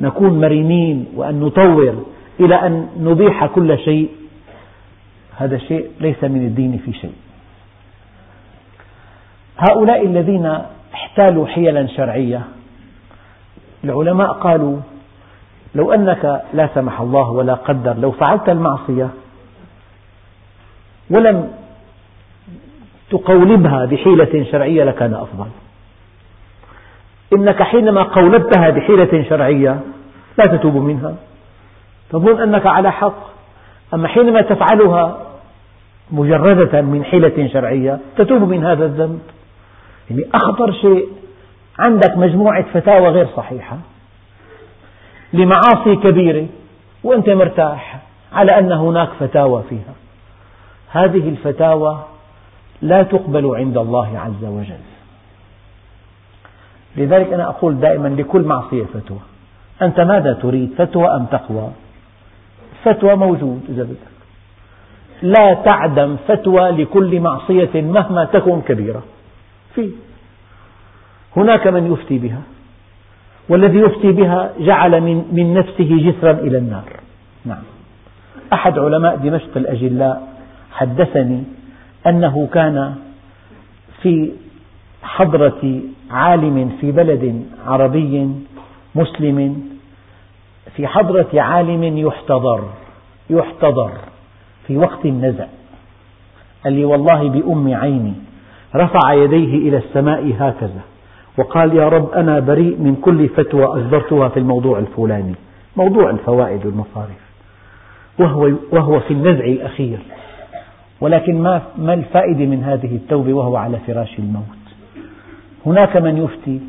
نكون 0.00 0.40
مرنين 0.40 1.06
وأن 1.16 1.40
نطور 1.40 2.04
إلى 2.40 2.54
أن 2.54 2.88
نبيح 3.00 3.46
كل 3.46 3.78
شيء 3.78 4.08
هذا 5.36 5.58
شيء 5.58 5.90
ليس 6.00 6.24
من 6.24 6.46
الدين 6.46 6.78
في 6.84 6.92
شيء. 6.92 7.14
هؤلاء 9.58 10.06
الذين 10.06 10.58
احتالوا 10.94 11.46
حيلا 11.46 11.86
شرعية 11.86 12.42
العلماء 13.84 14.32
قالوا 14.32 14.80
لو 15.74 15.92
أنك 15.92 16.42
لا 16.54 16.68
سمح 16.74 17.00
الله 17.00 17.30
ولا 17.30 17.54
قدر 17.54 17.96
لو 17.98 18.10
فعلت 18.10 18.48
المعصية 18.48 19.08
ولم 21.10 21.50
تقولبها 23.10 23.84
بحيلة 23.84 24.46
شرعية 24.52 24.84
لكان 24.84 25.14
أفضل. 25.14 25.46
إنك 27.36 27.62
حينما 27.62 28.02
قولبتها 28.02 28.70
بحيلة 28.70 29.24
شرعية 29.28 29.80
لا 30.38 30.56
تتوب 30.56 30.76
منها. 30.76 31.14
تظن 32.10 32.42
أنك 32.42 32.66
على 32.66 32.92
حق. 32.92 33.30
أما 33.94 34.08
حينما 34.08 34.40
تفعلها 34.40 35.18
مجردة 36.10 36.80
من 36.80 37.04
حيلة 37.04 37.48
شرعية 37.52 37.98
تتوب 38.16 38.42
من 38.42 38.64
هذا 38.64 38.84
الذنب. 38.84 39.20
يعني 40.10 40.24
أخطر 40.34 40.72
شيء 40.72 41.08
عندك 41.78 42.16
مجموعة 42.16 42.62
فتاوى 42.62 43.08
غير 43.08 43.26
صحيحة. 43.36 43.78
لمعاصي 45.32 45.96
كبيرة 45.96 46.46
وأنت 47.04 47.28
مرتاح 47.28 48.00
على 48.32 48.58
أن 48.58 48.72
هناك 48.72 49.08
فتاوى 49.20 49.62
فيها. 49.68 49.94
هذه 50.88 51.28
الفتاوى 51.28 52.04
لا 52.82 53.02
تقبل 53.02 53.56
عند 53.56 53.78
الله 53.78 54.18
عز 54.18 54.44
وجل. 54.44 54.80
لذلك 56.96 57.32
أنا 57.32 57.48
أقول 57.48 57.80
دائما 57.80 58.08
لكل 58.08 58.42
معصية 58.42 58.84
فتوى 58.84 59.18
أنت 59.82 60.00
ماذا 60.00 60.32
تريد 60.32 60.74
فتوى 60.78 61.06
أم 61.06 61.24
تقوى؟ 61.24 61.70
فتوى 62.84 63.16
موجود 63.16 63.62
إذا 63.68 63.82
بدك. 63.82 64.10
لا 65.22 65.54
تعدم 65.54 66.16
فتوى 66.28 66.70
لكل 66.70 67.20
معصية 67.20 67.80
مهما 67.80 68.24
تكن 68.24 68.60
كبيرة. 68.60 69.02
في. 69.74 69.90
هناك 71.36 71.66
من 71.66 71.92
يفتي 71.92 72.18
بها. 72.18 72.42
والذي 73.50 73.78
يفتي 73.78 74.12
بها 74.12 74.52
جعل 74.58 75.00
من, 75.00 75.24
من 75.32 75.54
نفسه 75.54 76.10
جسرا 76.10 76.30
إلى 76.30 76.58
النار. 76.58 76.84
نعم. 77.44 77.62
أحد 78.52 78.78
علماء 78.78 79.16
دمشق 79.16 79.56
الأجلاء 79.56 80.28
حدثني 80.72 81.44
أنه 82.06 82.48
كان 82.52 82.94
في 84.02 84.32
حضرة 85.02 85.80
عالم 86.10 86.72
في 86.80 86.92
بلد 86.92 87.44
عربي 87.66 88.30
مسلم 88.94 89.62
في 90.76 90.86
حضرة 90.86 91.28
عالم 91.34 91.98
يحتضر 91.98 92.64
يحتضر 93.30 93.92
في 94.66 94.76
وقت 94.76 95.04
النزع. 95.06 95.46
قال 96.64 96.72
لي 96.72 96.84
والله 96.84 97.28
بأم 97.28 97.74
عيني 97.74 98.14
رفع 98.76 99.12
يديه 99.12 99.68
إلى 99.68 99.76
السماء 99.76 100.34
هكذا. 100.38 100.80
وقال 101.38 101.76
يا 101.76 101.88
رب 101.88 102.10
أنا 102.10 102.40
بريء 102.40 102.76
من 102.78 102.96
كل 102.96 103.28
فتوى 103.28 103.64
أصدرتها 103.64 104.28
في 104.28 104.38
الموضوع 104.38 104.78
الفلاني. 104.78 105.34
موضوع 105.76 106.10
الفوائد 106.10 106.66
والمصارف 106.66 107.20
وهو, 108.18 108.50
وهو 108.72 109.00
في 109.00 109.10
النزع 109.10 109.44
الأخير. 109.44 109.98
ولكن 111.00 111.42
ما, 111.42 111.62
ما 111.78 111.94
الفائدة 111.94 112.46
من 112.46 112.64
هذه 112.64 112.96
التوبة 112.96 113.32
وهو 113.34 113.56
على 113.56 113.78
فراش 113.86 114.18
الموت؟ 114.18 114.44
هناك 115.66 115.96
من 115.96 116.16
يفتي 116.16 116.60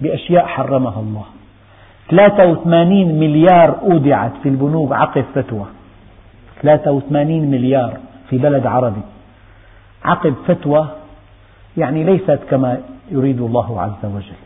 بأشياء 0.00 0.46
حرمها 0.46 1.00
الله. 1.00 1.24
83 2.10 3.18
مليار 3.20 3.78
أودعت 3.82 4.32
في 4.42 4.48
البنوك 4.48 4.92
عقب 4.92 5.24
فتوى. 5.34 5.66
83 6.62 7.50
مليار 7.50 7.96
في 8.30 8.38
بلد 8.38 8.66
عربي. 8.66 9.02
عقب 10.04 10.34
فتوى 10.46 10.88
يعني 11.76 12.04
ليست 12.04 12.38
كما 12.50 12.80
يريد 13.10 13.40
الله 13.40 13.80
عز 13.80 14.04
وجل. 14.04 14.40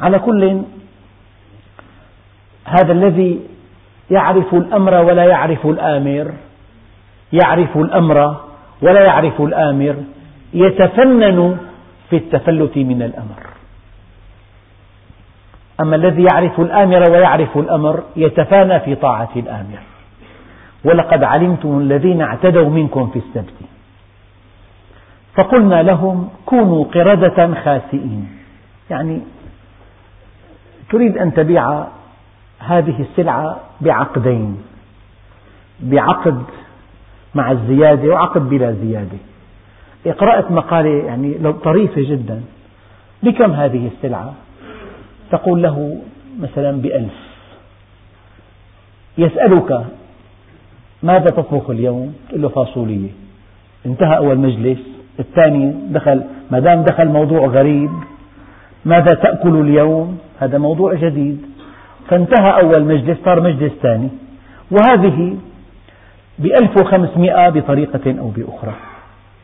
على 0.00 0.18
كل 0.18 0.62
هذا 2.64 2.92
الذي 2.92 3.40
يعرف 4.10 4.54
الأمر 4.54 4.94
ولا 4.94 5.24
يعرف 5.24 5.66
الآمر 5.66 6.32
يعرف 7.32 7.76
الأمر 7.76 8.40
ولا 8.82 9.04
يعرف 9.04 9.40
الآمر 9.40 9.96
يتفنن 10.54 11.56
في 12.10 12.16
التفلت 12.16 12.76
من 12.76 13.02
الأمر. 13.02 13.46
أما 15.80 15.96
الذي 15.96 16.26
يعرف 16.32 16.60
الآمر 16.60 17.10
ويعرف 17.10 17.58
الأمر 17.58 18.02
يتفانى 18.16 18.80
في 18.80 18.94
طاعة 18.94 19.30
الآمر. 19.36 19.78
ولقد 20.84 21.24
علمتم 21.24 21.78
الذين 21.78 22.22
اعتدوا 22.22 22.68
منكم 22.70 23.10
في 23.10 23.18
السبت. 23.18 23.54
فقلنا 25.34 25.82
لهم 25.82 26.28
كونوا 26.46 26.84
قردة 26.84 27.54
خاسئين. 27.54 28.28
يعني 28.90 29.20
تريد 30.90 31.18
أن 31.18 31.34
تبيع 31.34 31.86
هذه 32.58 33.00
السلعة 33.00 33.60
بعقدين 33.80 34.62
بعقد 35.80 36.42
مع 37.34 37.50
الزيادة 37.50 38.08
وعقد 38.08 38.48
بلا 38.48 38.72
زيادة. 38.72 39.18
قرأت 40.18 40.50
مقالة 40.50 41.06
يعني 41.06 41.52
طريفة 41.52 42.02
جدا. 42.10 42.42
بكم 43.22 43.52
هذه 43.52 43.90
السلعة؟ 43.96 44.34
تقول 45.30 45.62
له 45.62 46.00
مثلا 46.40 46.82
بألف. 46.82 47.14
يسألك 49.18 49.86
ماذا 51.02 51.30
تطبخ 51.30 51.70
اليوم؟ 51.70 52.14
تقول 52.28 52.42
له 52.42 52.48
فاصولية. 52.48 53.10
انتهى 53.86 54.16
أول 54.16 54.38
مجلس. 54.38 54.93
الثاني 55.20 55.74
دخل 55.90 56.22
ما 56.50 56.58
دام 56.58 56.82
دخل 56.82 57.08
موضوع 57.08 57.46
غريب 57.46 57.90
ماذا 58.84 59.14
تأكل 59.14 59.60
اليوم؟ 59.60 60.18
هذا 60.40 60.58
موضوع 60.58 60.94
جديد. 60.94 61.46
فانتهى 62.08 62.50
أول 62.62 62.84
مجلس 62.84 63.18
صار 63.24 63.40
مجلس 63.40 63.72
ثاني. 63.72 64.08
وهذه 64.70 65.36
بألف 66.38 66.80
وخمسمائة 66.80 67.48
بطريقة 67.48 68.18
أو 68.18 68.28
بأخرى. 68.28 68.74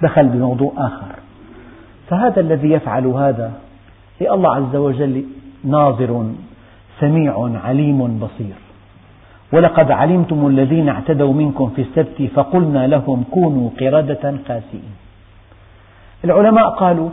دخل 0.02 0.28
بموضوع 0.28 0.72
آخر. 0.76 1.14
فهذا 2.08 2.40
الذي 2.40 2.70
يفعل 2.70 3.06
هذا 3.06 3.52
الله 4.20 4.54
عز 4.54 4.76
وجل 4.76 5.24
ناظر 5.64 6.30
سميع 7.00 7.50
عليم 7.64 8.18
بصير. 8.18 8.54
ولقد 9.52 9.90
علمتم 9.90 10.46
الذين 10.46 10.88
اعتدوا 10.88 11.32
منكم 11.32 11.70
في 11.76 11.82
السبت 11.82 12.22
فقلنا 12.34 12.86
لهم 12.86 13.24
كونوا 13.30 13.70
قردة 13.80 14.34
خاسئين. 14.48 14.99
العلماء 16.24 16.70
قالوا 16.70 17.10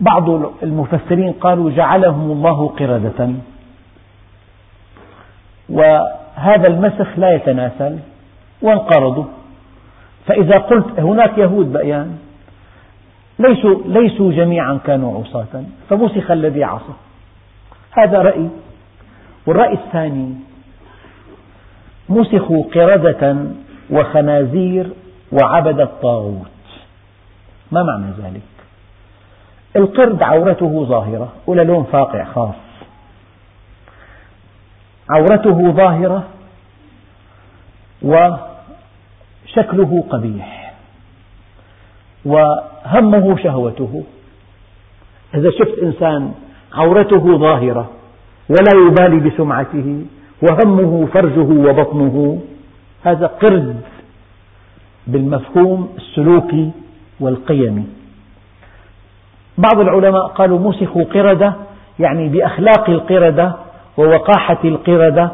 بعض 0.00 0.30
المفسرين 0.62 1.32
قالوا 1.32 1.70
جعلهم 1.70 2.30
الله 2.30 2.68
قردة. 2.68 3.30
وهذا 5.68 6.66
المسخ 6.66 7.18
لا 7.18 7.34
يتناسل 7.34 7.98
وانقرضوا. 8.62 9.24
فإذا 10.26 10.58
قلت 10.58 11.00
هناك 11.00 11.38
يهود 11.38 11.72
بأيان 11.72 12.18
ليسوا, 13.38 13.82
ليسوا 13.84 14.32
جميعا 14.32 14.78
كانوا 14.86 15.20
عصاة 15.20 15.64
فمسخ 15.88 16.30
الذي 16.30 16.64
عصى. 16.64 16.94
هذا 17.90 18.22
رأي. 18.22 18.48
والرأي 19.46 19.72
الثاني 19.72 20.34
مسخوا 22.08 22.64
قردة 22.74 23.36
وخنازير 23.90 24.90
وعبد 25.32 25.80
الطاغوت. 25.80 26.59
ما 27.72 27.82
معنى 27.82 28.12
ذلك؟ 28.22 28.42
القرد 29.76 30.22
عورته 30.22 30.84
ظاهرة 30.84 31.32
ولا 31.46 31.62
لون 31.62 31.84
فاقع 31.92 32.24
خاص. 32.24 32.54
عورته 35.10 35.70
ظاهرة 35.70 36.24
وشكله 38.02 40.04
قبيح 40.10 40.74
وهمه 42.24 43.36
شهوته. 43.36 44.02
إذا 45.34 45.50
شفت 45.50 45.78
إنسان 45.82 46.32
عورته 46.72 47.38
ظاهرة 47.38 47.90
ولا 48.48 48.86
يبالي 48.86 49.30
بسمعته 49.30 50.04
وهمه 50.42 51.06
فرجه 51.06 51.68
وبطنه 51.68 52.42
هذا 53.04 53.26
قرد 53.26 53.80
بالمفهوم 55.06 55.94
السلوكي 55.96 56.70
والقيمي 57.20 57.84
بعض 59.58 59.80
العلماء 59.80 60.26
قالوا 60.26 60.58
مسخوا 60.58 61.04
قردة 61.04 61.54
يعني 61.98 62.28
بأخلاق 62.28 62.90
القردة 62.90 63.52
ووقاحة 63.96 64.58
القردة 64.64 65.30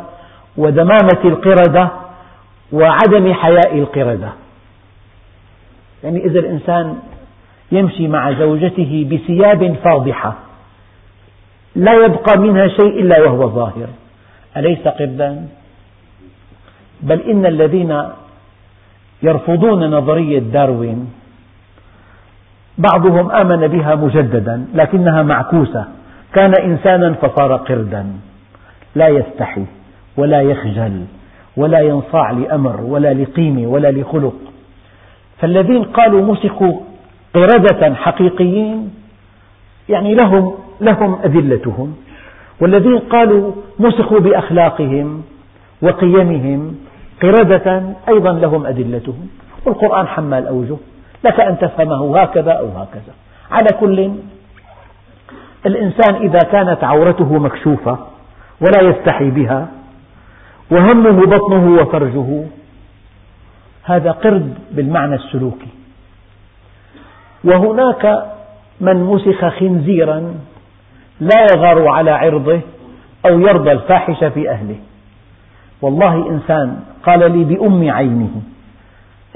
ودمامة 0.57 1.21
القردة 1.25 1.91
وعدم 2.73 3.33
حياء 3.33 3.79
القردة. 3.79 4.33
يعني 6.05 6.25
إذا 6.25 6.39
الإنسان 6.39 6.99
يمشي 7.73 8.09
مع 8.09 8.33
زوجته 8.33 9.07
بثياب 9.11 9.77
فاضحة 9.85 10.35
لا 11.77 11.93
يبقى 12.05 12.39
منها 12.39 12.69
شيء 12.69 13.01
إلا 13.01 13.21
وهو 13.21 13.49
ظاهر. 13.49 13.89
أليس 14.57 14.89
قردا؟ 14.89 15.49
بل 17.03 17.21
إن 17.21 17.47
الذين 17.47 18.03
يرفضون 19.23 19.91
نظرية 19.91 20.39
داروين 20.39 21.11
بعضهم 22.79 23.31
آمن 23.31 23.67
بها 23.67 23.95
مجددا 23.95 24.67
لكنها 24.75 25.23
معكوسة. 25.23 25.85
كان 26.33 26.53
إنسانا 26.63 27.13
فصار 27.13 27.57
قردا. 27.57 28.07
لا 28.95 29.09
يستحي 29.09 29.65
ولا 30.17 30.41
يخجل 30.41 31.05
ولا 31.57 31.81
ينصاع 31.81 32.31
لأمر 32.31 32.81
ولا 32.81 33.15
لقيمة 33.15 33.67
ولا 33.67 33.91
لخلق. 33.91 34.35
فالذين 35.39 35.83
قالوا 35.83 36.23
مسخوا 36.23 36.81
قردة 37.35 37.95
حقيقيين 37.95 38.91
يعني 39.89 40.15
لهم 40.15 40.55
لهم 40.81 41.19
أدلتهم. 41.25 41.97
والذين 42.61 42.99
قالوا 42.99 43.53
مسخوا 43.79 44.21
بأخلاقهم 44.21 45.23
وقيمهم 45.83 46.77
قردة 47.23 47.83
أيضا 48.09 48.33
لهم 48.33 48.67
أدلتهم. 48.67 49.29
والقرآن 49.67 50.07
حمال 50.07 50.47
أوجه. 50.47 50.77
لك 51.27 51.41
أن 51.41 51.59
تفهمه 51.59 52.21
هكذا 52.21 52.53
أو 52.53 52.69
هكذا. 52.69 53.15
على 53.51 53.69
كل 53.81 54.13
الإنسان 55.67 56.15
إذا 56.15 56.39
كانت 56.39 56.85
عورته 56.85 57.39
مكشوفة 57.39 57.99
ولا 58.61 58.89
يستحي 58.91 59.31
بها 59.31 59.69
وهمه 60.71 61.27
بطنه 61.27 61.83
وفرجه 61.83 62.45
هذا 63.85 64.11
قرد 64.11 64.55
بالمعنى 64.71 65.15
السلوكي. 65.15 65.69
وهناك 67.45 68.33
من 68.81 69.05
مسخ 69.05 69.49
خنزيرا 69.49 70.35
لا 71.21 71.47
يغار 71.53 71.89
على 71.89 72.11
عرضه 72.11 72.61
أو 73.27 73.41
يرضى 73.41 73.73
الفاحش 73.73 74.25
في 74.25 74.51
أهله. 74.51 74.77
والله 75.83 76.31
إنسان 76.31 76.81
قال 77.07 77.33
لي 77.33 77.45
بأم 77.45 77.91
عينه 77.91 78.43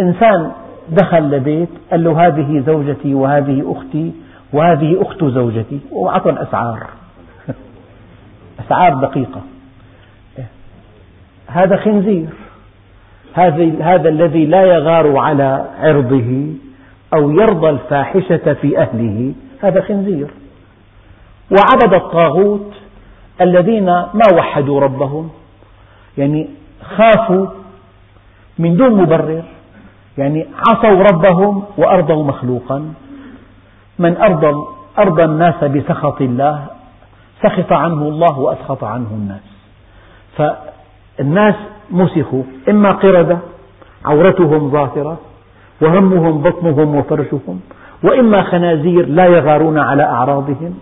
إنسان 0.00 0.52
دخل 0.90 1.30
لبيت 1.30 1.68
قال 1.90 2.04
له 2.04 2.26
هذه 2.26 2.62
زوجتي 2.66 3.14
وهذه 3.14 3.76
أختي 3.76 4.12
وهذه 4.52 5.02
أخت 5.02 5.24
زوجتي. 5.24 5.80
وأعطى 5.90 6.30
الأسعار. 6.30 6.86
أسعار 8.66 8.94
دقيقة. 8.94 9.40
هذا 11.46 11.76
خنزير. 11.76 12.28
هذا 13.80 14.08
الذي 14.08 14.46
لا 14.46 14.62
يغار 14.62 15.16
على 15.16 15.64
عرضه 15.78 16.46
أو 17.14 17.30
يرضى 17.30 17.70
الفاحشة 17.70 18.54
في 18.54 18.78
أهله. 18.78 19.32
هذا 19.62 19.80
خنزير. 19.80 20.30
وعبد 21.50 21.94
الطاغوت 21.94 22.72
الذين 23.40 23.86
ما 23.86 24.24
وحدوا 24.34 24.80
ربهم. 24.80 25.30
يعني 26.18 26.48
خافوا 26.96 27.46
من 28.58 28.76
دون 28.76 29.02
مبرر. 29.02 29.42
يعني 30.20 30.46
عصوا 30.68 31.02
ربهم 31.12 31.62
وأرضوا 31.76 32.24
مخلوقا. 32.24 32.92
من 33.98 34.16
أرضى, 34.16 34.52
أرضى 34.98 35.24
الناس 35.24 35.64
بسخط 35.64 36.20
الله 36.20 36.66
سخط 37.42 37.72
عنه 37.72 38.02
الله 38.02 38.38
وأسخط 38.38 38.84
عنه 38.84 39.08
الناس. 39.10 39.46
فالناس 40.36 41.54
مسخوا 41.90 42.42
إما 42.68 42.90
قردة 42.90 43.38
عورتهم 44.04 44.70
ظاهرة 44.70 45.18
وهمهم 45.80 46.42
بطنهم 46.42 46.96
وفرشهم 46.96 47.60
وإما 48.04 48.42
خنازير 48.42 49.06
لا 49.06 49.26
يغارون 49.26 49.78
على 49.78 50.02
أعراضهم 50.02 50.78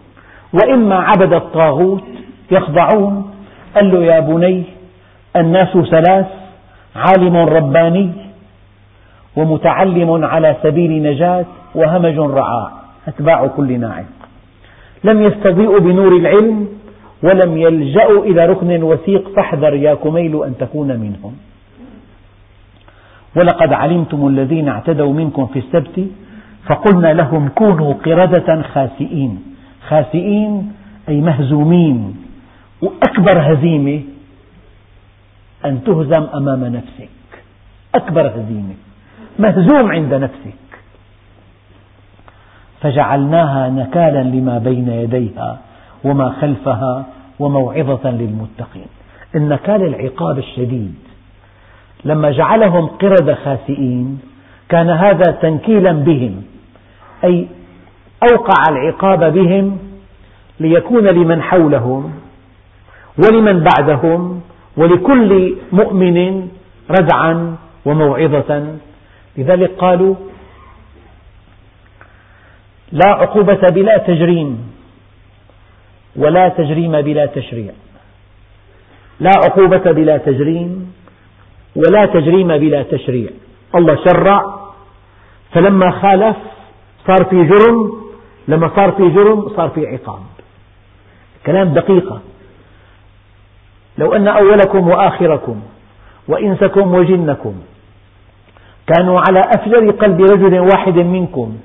وإما 0.53 0.99
عبد 0.99 1.33
الطاغوت 1.33 2.05
يخضعون. 2.51 3.31
قال 3.75 3.91
له 3.93 3.99
يا 3.99 4.21
بني 4.21 4.65
الناس 5.37 5.69
ثلاث 5.91 6.27
عالم 6.97 7.37
رباني. 7.37 8.28
ومتعلم 9.37 10.25
على 10.25 10.57
سبيل 10.63 11.03
نجاة 11.03 11.47
وهمج 11.75 12.19
رعاع 12.19 12.73
أتباع 13.09 13.47
كل 13.47 13.81
ناعم. 13.81 14.05
لم 15.05 15.23
يستضيئوا 15.23 15.79
بنور 15.79 16.17
العلم 16.17 16.69
ولم 17.23 17.57
يلجأوا 17.57 18.25
إلى 18.25 18.47
ركن 18.47 18.83
وثيق. 18.83 19.29
فاحذر 19.37 19.75
يا 19.75 19.95
كميل 19.95 20.45
أن 20.45 20.55
تكون 20.59 20.89
منهم. 20.89 21.37
ولقد 23.37 23.73
علمتم 23.73 24.29
الذين 24.29 24.69
اعتدوا 24.69 25.13
منكم 25.13 25.47
في 25.47 25.59
السبت 25.59 26.07
فقلنا 26.67 27.13
لهم 27.13 27.49
كونوا 27.49 27.95
قردة 27.95 28.63
خاسئين. 28.63 29.43
خاسئين 29.89 30.73
أي 31.09 31.21
مهزومين. 31.21 32.17
وأكبر 32.83 33.53
هزيمة 33.53 34.01
أن 35.65 35.85
تهزم 35.85 36.27
أمام 36.35 36.65
نفسك. 36.65 37.11
أكبر 37.95 38.27
هزيمة. 38.27 38.88
مهزوم 39.39 39.93
عند 39.93 40.15
نفسك. 40.15 40.55
فجعلناها 42.81 43.69
نكالا 43.69 44.23
لما 44.23 44.59
بين 44.59 44.89
يديها 44.89 45.59
وما 46.05 46.31
خلفها 46.41 47.07
وموعظة 47.39 48.11
للمتقين. 48.11 48.87
النكال 49.35 49.83
العقاب 49.83 50.39
الشديد 50.39 50.95
لما 52.05 52.31
جعلهم 52.31 52.87
قردة 52.87 53.35
خاسئين 53.35 54.21
كان 54.69 54.91
هذا 54.91 55.33
تنكيلا 55.43 55.93
بهم 55.93 56.43
أي 57.25 57.47
أوقع 58.33 58.63
العقاب 58.69 59.33
بهم 59.33 59.79
ليكون 60.61 61.07
لمن 61.07 61.43
حولهم 61.43 62.13
ولمن 63.19 63.65
بعدهم 63.65 64.41
ولكل 64.77 65.57
مؤمن 65.73 66.49
ردعا 66.91 67.57
وموعظة 67.85 68.67
لذلك 69.37 69.71
قالوا 69.79 70.15
لا 72.93 73.09
عقوبة 73.09 73.61
بلا 73.71 73.99
تجريم 73.99 74.73
ولا 76.17 76.49
تجريم 76.49 77.01
بلا 77.01 77.27
تشريع. 77.27 77.73
لا 79.21 79.31
عقوبة 79.45 79.93
بلا 79.93 80.17
تجريم 80.17 80.93
ولا 81.77 82.07
تجريم 82.07 82.49
بلا 82.49 82.83
تشريع. 82.83 83.31
الله 83.75 83.97
شرع. 84.05 84.59
فلما 85.53 85.91
خالف 85.91 86.37
صار 87.07 87.25
في 87.31 87.45
جرم 87.45 88.03
لما 88.49 88.71
صار 88.77 88.93
في 88.93 89.09
جرم 89.09 89.49
صار 89.57 89.69
في 89.69 89.87
عقاب. 89.87 90.23
كلام 91.47 91.75
دقيقة. 91.75 92.21
لو 93.99 94.13
أن 94.13 94.29
أولكم 94.29 94.89
وآخركم 94.89 95.61
وإنسكم 96.29 96.95
وجنكم 96.95 97.55
كانوا 98.95 99.21
على 99.21 99.41
أفجر 99.41 99.91
قلب 99.91 100.21
رجل 100.21 100.59
واحد 100.61 100.95
منكم. 100.95 101.57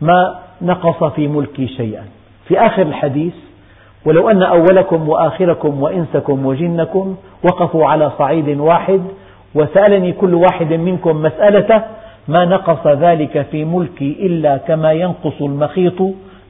ما 0.00 0.38
نقص 0.62 1.04
في 1.04 1.28
ملكي 1.28 1.66
شيئا. 1.66 2.02
في 2.48 2.58
آخر 2.58 2.82
الحديث 2.82 3.34
ولو 4.04 4.30
أن 4.30 4.42
أولكم 4.42 5.08
وآخركم 5.08 5.82
وإنسكم 5.82 6.46
وجنكم 6.46 7.16
وقفوا 7.44 7.86
على 7.86 8.10
صعيد 8.18 8.48
واحد 8.48 9.02
وسألني 9.54 10.12
كل 10.12 10.34
واحد 10.34 10.72
منكم 10.72 11.22
مسألة 11.22 11.84
ما 12.28 12.44
نقص 12.44 12.86
ذلك 12.86 13.46
في 13.50 13.64
ملكي 13.64 14.16
إلا 14.20 14.56
كما 14.56 14.92
ينقص 14.92 15.40
المخيط 15.40 16.02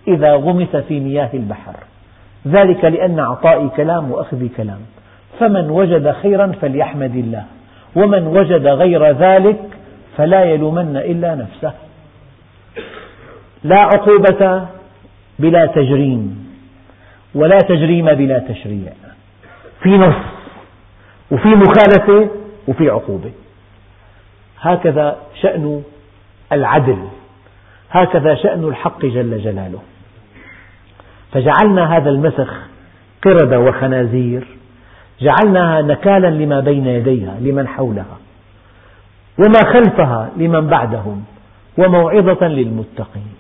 إذا 0.08 0.32
غمس 0.32 0.76
في 0.76 1.00
مياه 1.00 1.30
البحر. 1.34 1.76
ذلك 2.48 2.84
لأن 2.84 3.20
عطائي 3.20 3.68
كلام 3.76 4.12
وأخذي 4.12 4.48
كلام. 4.56 4.80
فمن 5.40 5.70
وجد 5.70 6.10
خيرا 6.10 6.52
فليحمد 6.60 7.16
الله 7.16 7.44
ومن 7.96 8.26
وجد 8.26 8.66
غير 8.66 9.10
ذلك 9.10 9.58
فلا 10.18 10.44
يلومن 10.44 10.96
إلا 10.96 11.34
نفسه. 11.34 11.72
لا 13.64 13.78
عقوبة 13.78 14.66
بلا 15.38 15.66
تجريم 15.66 16.48
ولا 17.34 17.58
تجريم 17.58 18.06
بلا 18.06 18.38
تشريع. 18.38 18.92
في 19.82 19.88
نص 19.88 20.14
وفي 21.30 21.48
مخالفة 21.48 22.28
وفي 22.68 22.90
عقوبة. 22.90 23.32
هكذا 24.60 25.16
شأن 25.42 25.82
العدل 26.52 26.98
هكذا 27.90 28.34
شأن 28.34 28.64
الحق 28.68 29.06
جل 29.06 29.42
جلاله. 29.42 29.80
فجعلنا 31.32 31.96
هذا 31.96 32.10
المسخ 32.10 32.54
قردة 33.22 33.60
وخنازير 33.60 34.46
جعلناها 35.20 35.82
نكالا 35.82 36.30
لما 36.30 36.60
بين 36.60 36.86
يديها 36.86 37.36
لمن 37.40 37.68
حولها. 37.68 38.18
وما 39.38 39.72
خلفها 39.72 40.30
لمن 40.36 40.66
بعدهم 40.66 41.24
وموعظة 41.78 42.48
للمتقين. 42.48 43.34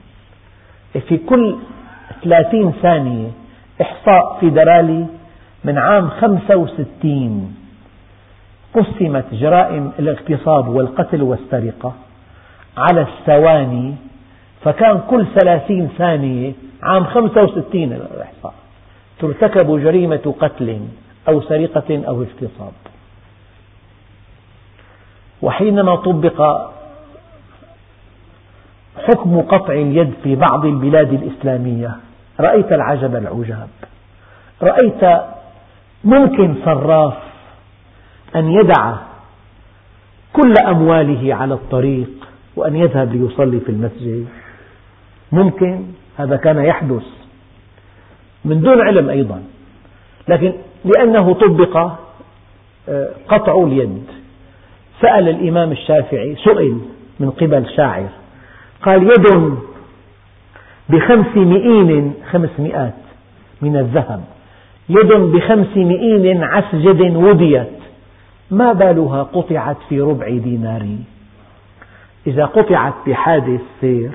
في 1.08 1.16
كل 1.16 1.56
ثلاثين 2.24 2.72
ثانية 2.82 3.28
إحصاء 3.82 4.36
فيدرالي 4.40 5.06
من 5.64 5.78
عام 5.78 6.08
65 6.08 7.54
قسمت 8.74 9.24
جرائم 9.32 9.92
الاغتصاب 9.98 10.68
والقتل 10.68 11.22
والسرقة 11.22 11.92
على 12.76 13.00
الثواني 13.00 13.94
فكان 14.64 15.00
كل 15.10 15.26
ثلاثين 15.40 15.88
ثانية 15.98 16.52
عام 16.82 17.04
65 17.04 17.92
الإحصاء 17.92 18.54
ترتكب 19.18 19.80
جريمة 19.80 20.34
قتل 20.40 20.80
أو 21.28 21.40
سرقة 21.40 22.02
أو 22.08 22.22
اغتصاب. 22.22 22.72
وحينما 25.42 25.96
طبق 25.96 26.68
حكم 29.08 29.40
قطع 29.40 29.72
اليد 29.72 30.12
في 30.22 30.36
بعض 30.36 30.64
البلاد 30.66 31.12
الإسلامية 31.12 31.96
رأيت 32.40 32.72
العجب 32.72 33.16
العجاب. 33.16 33.68
رأيت 34.62 35.22
ممكن 36.04 36.54
صراف 36.64 37.14
أن 38.36 38.50
يدع 38.50 38.94
كل 40.32 40.54
أمواله 40.68 41.34
على 41.34 41.54
الطريق 41.54 42.10
وأن 42.56 42.76
يذهب 42.76 43.12
ليصلي 43.14 43.60
في 43.60 43.68
المسجد. 43.68 44.26
ممكن 45.32 45.84
هذا 46.16 46.36
كان 46.36 46.64
يحدث 46.64 47.04
من 48.44 48.60
دون 48.60 48.80
علم 48.80 49.08
أيضا 49.08 49.42
لكن 50.28 50.52
لأنه 50.84 51.34
طبق 51.34 51.76
آه، 52.88 53.10
قطع 53.28 53.62
اليد. 53.62 54.04
سأل 55.00 55.28
الإمام 55.28 55.72
الشافعي 55.72 56.36
سئل 56.44 56.78
من 57.20 57.30
قبل 57.30 57.66
شاعر 57.76 58.08
قال 58.82 59.02
يد 59.02 59.54
بخمس 60.88 61.36
مئين 61.36 62.14
خمسمائات 62.30 62.94
من 63.62 63.76
الذهب 63.76 64.24
يد 64.88 65.12
بخمس 65.12 65.76
مئين 65.76 66.44
عسجد 66.44 67.16
وديت 67.16 67.78
ما 68.50 68.72
بالها 68.72 69.22
قطعت 69.22 69.76
في 69.88 70.00
ربع 70.00 70.28
دينار؟ 70.28 70.86
إذا 72.26 72.44
قطعت 72.44 72.94
بحادث 73.06 73.60
سير 73.80 74.10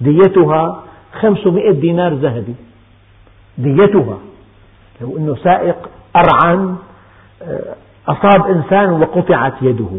ديتها 0.00 0.82
خمسمائة 1.12 1.72
دينار 1.72 2.14
ذهبي 2.14 2.54
ديتها 3.58 4.18
لو 5.00 5.16
أنه 5.16 5.36
سائق 5.36 5.88
أرعن 6.16 6.76
آه، 7.42 7.74
أصاب 8.08 8.46
إنسان 8.46 9.02
وقطعت 9.02 9.62
يده. 9.62 9.90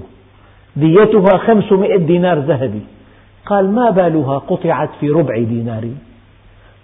ديتها 0.75 1.37
خمسمائة 1.37 1.97
دينار 1.97 2.39
ذهبي. 2.39 2.81
قال 3.45 3.71
ما 3.71 3.89
بالها 3.89 4.37
قطعت 4.37 4.89
في 4.99 5.09
ربع 5.09 5.37
دينار 5.37 5.89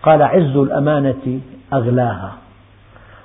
قال 0.04 0.22
عز 0.22 0.58
الأمانة 0.58 1.40
أغلاها. 1.74 2.32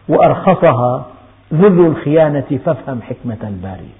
وأرخصها 0.09 1.07
ذل 1.55 1.87
الخيانة 1.87 2.61
فافهم 2.65 3.03
حكمة 3.03 3.49
الباري. 3.49 3.91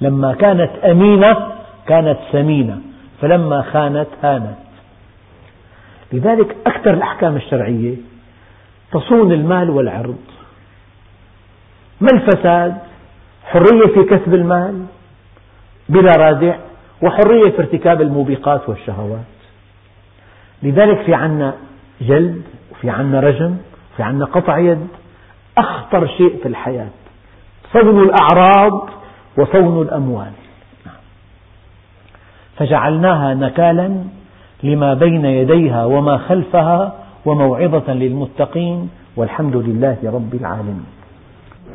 لما 0.00 0.34
كانت 0.34 0.70
أمينة 0.84 1.36
كانت 1.86 2.18
سمينة 2.32 2.78
فلما 3.20 3.62
خانت 3.62 4.08
هانت. 4.22 4.56
لذلك 6.12 6.56
أكثر 6.66 6.94
الأحكام 6.94 7.36
الشرعية 7.36 7.96
تصون 8.92 9.32
المال 9.32 9.70
والعرض. 9.70 10.16
ما 12.00 12.08
الفساد؟ 12.12 12.76
حرية 13.46 13.94
في 13.94 14.02
كسب 14.02 14.34
المال 14.34 14.86
بلا 15.88 16.12
رادع 16.16 16.56
وحرية 17.02 17.50
في 17.50 17.58
ارتكاب 17.58 18.00
الموبقات 18.00 18.68
والشهوات. 18.68 19.20
لذلك 20.62 21.02
في 21.02 21.14
عنا 21.14 21.54
جلد 22.00 22.42
وفي 22.72 22.90
عنا 22.90 23.20
رجم 23.20 23.56
وفي 23.92 24.02
عنا 24.02 24.24
قطع 24.24 24.58
يد 24.58 24.86
أخطر 25.58 26.06
شيء 26.06 26.36
في 26.42 26.48
الحياة 26.48 26.88
صون 27.72 28.02
الأعراض 28.02 28.88
وصون 29.38 29.82
الأموال. 29.82 30.32
فجعلناها 32.56 33.34
نكالا 33.34 34.04
لما 34.62 34.94
بين 34.94 35.24
يديها 35.24 35.84
وما 35.84 36.18
خلفها 36.18 36.94
وموعظة 37.24 37.92
للمتقين 37.92 38.90
والحمد 39.16 39.56
لله 39.56 39.96
رب 40.04 40.34
العالمين. 40.34 40.95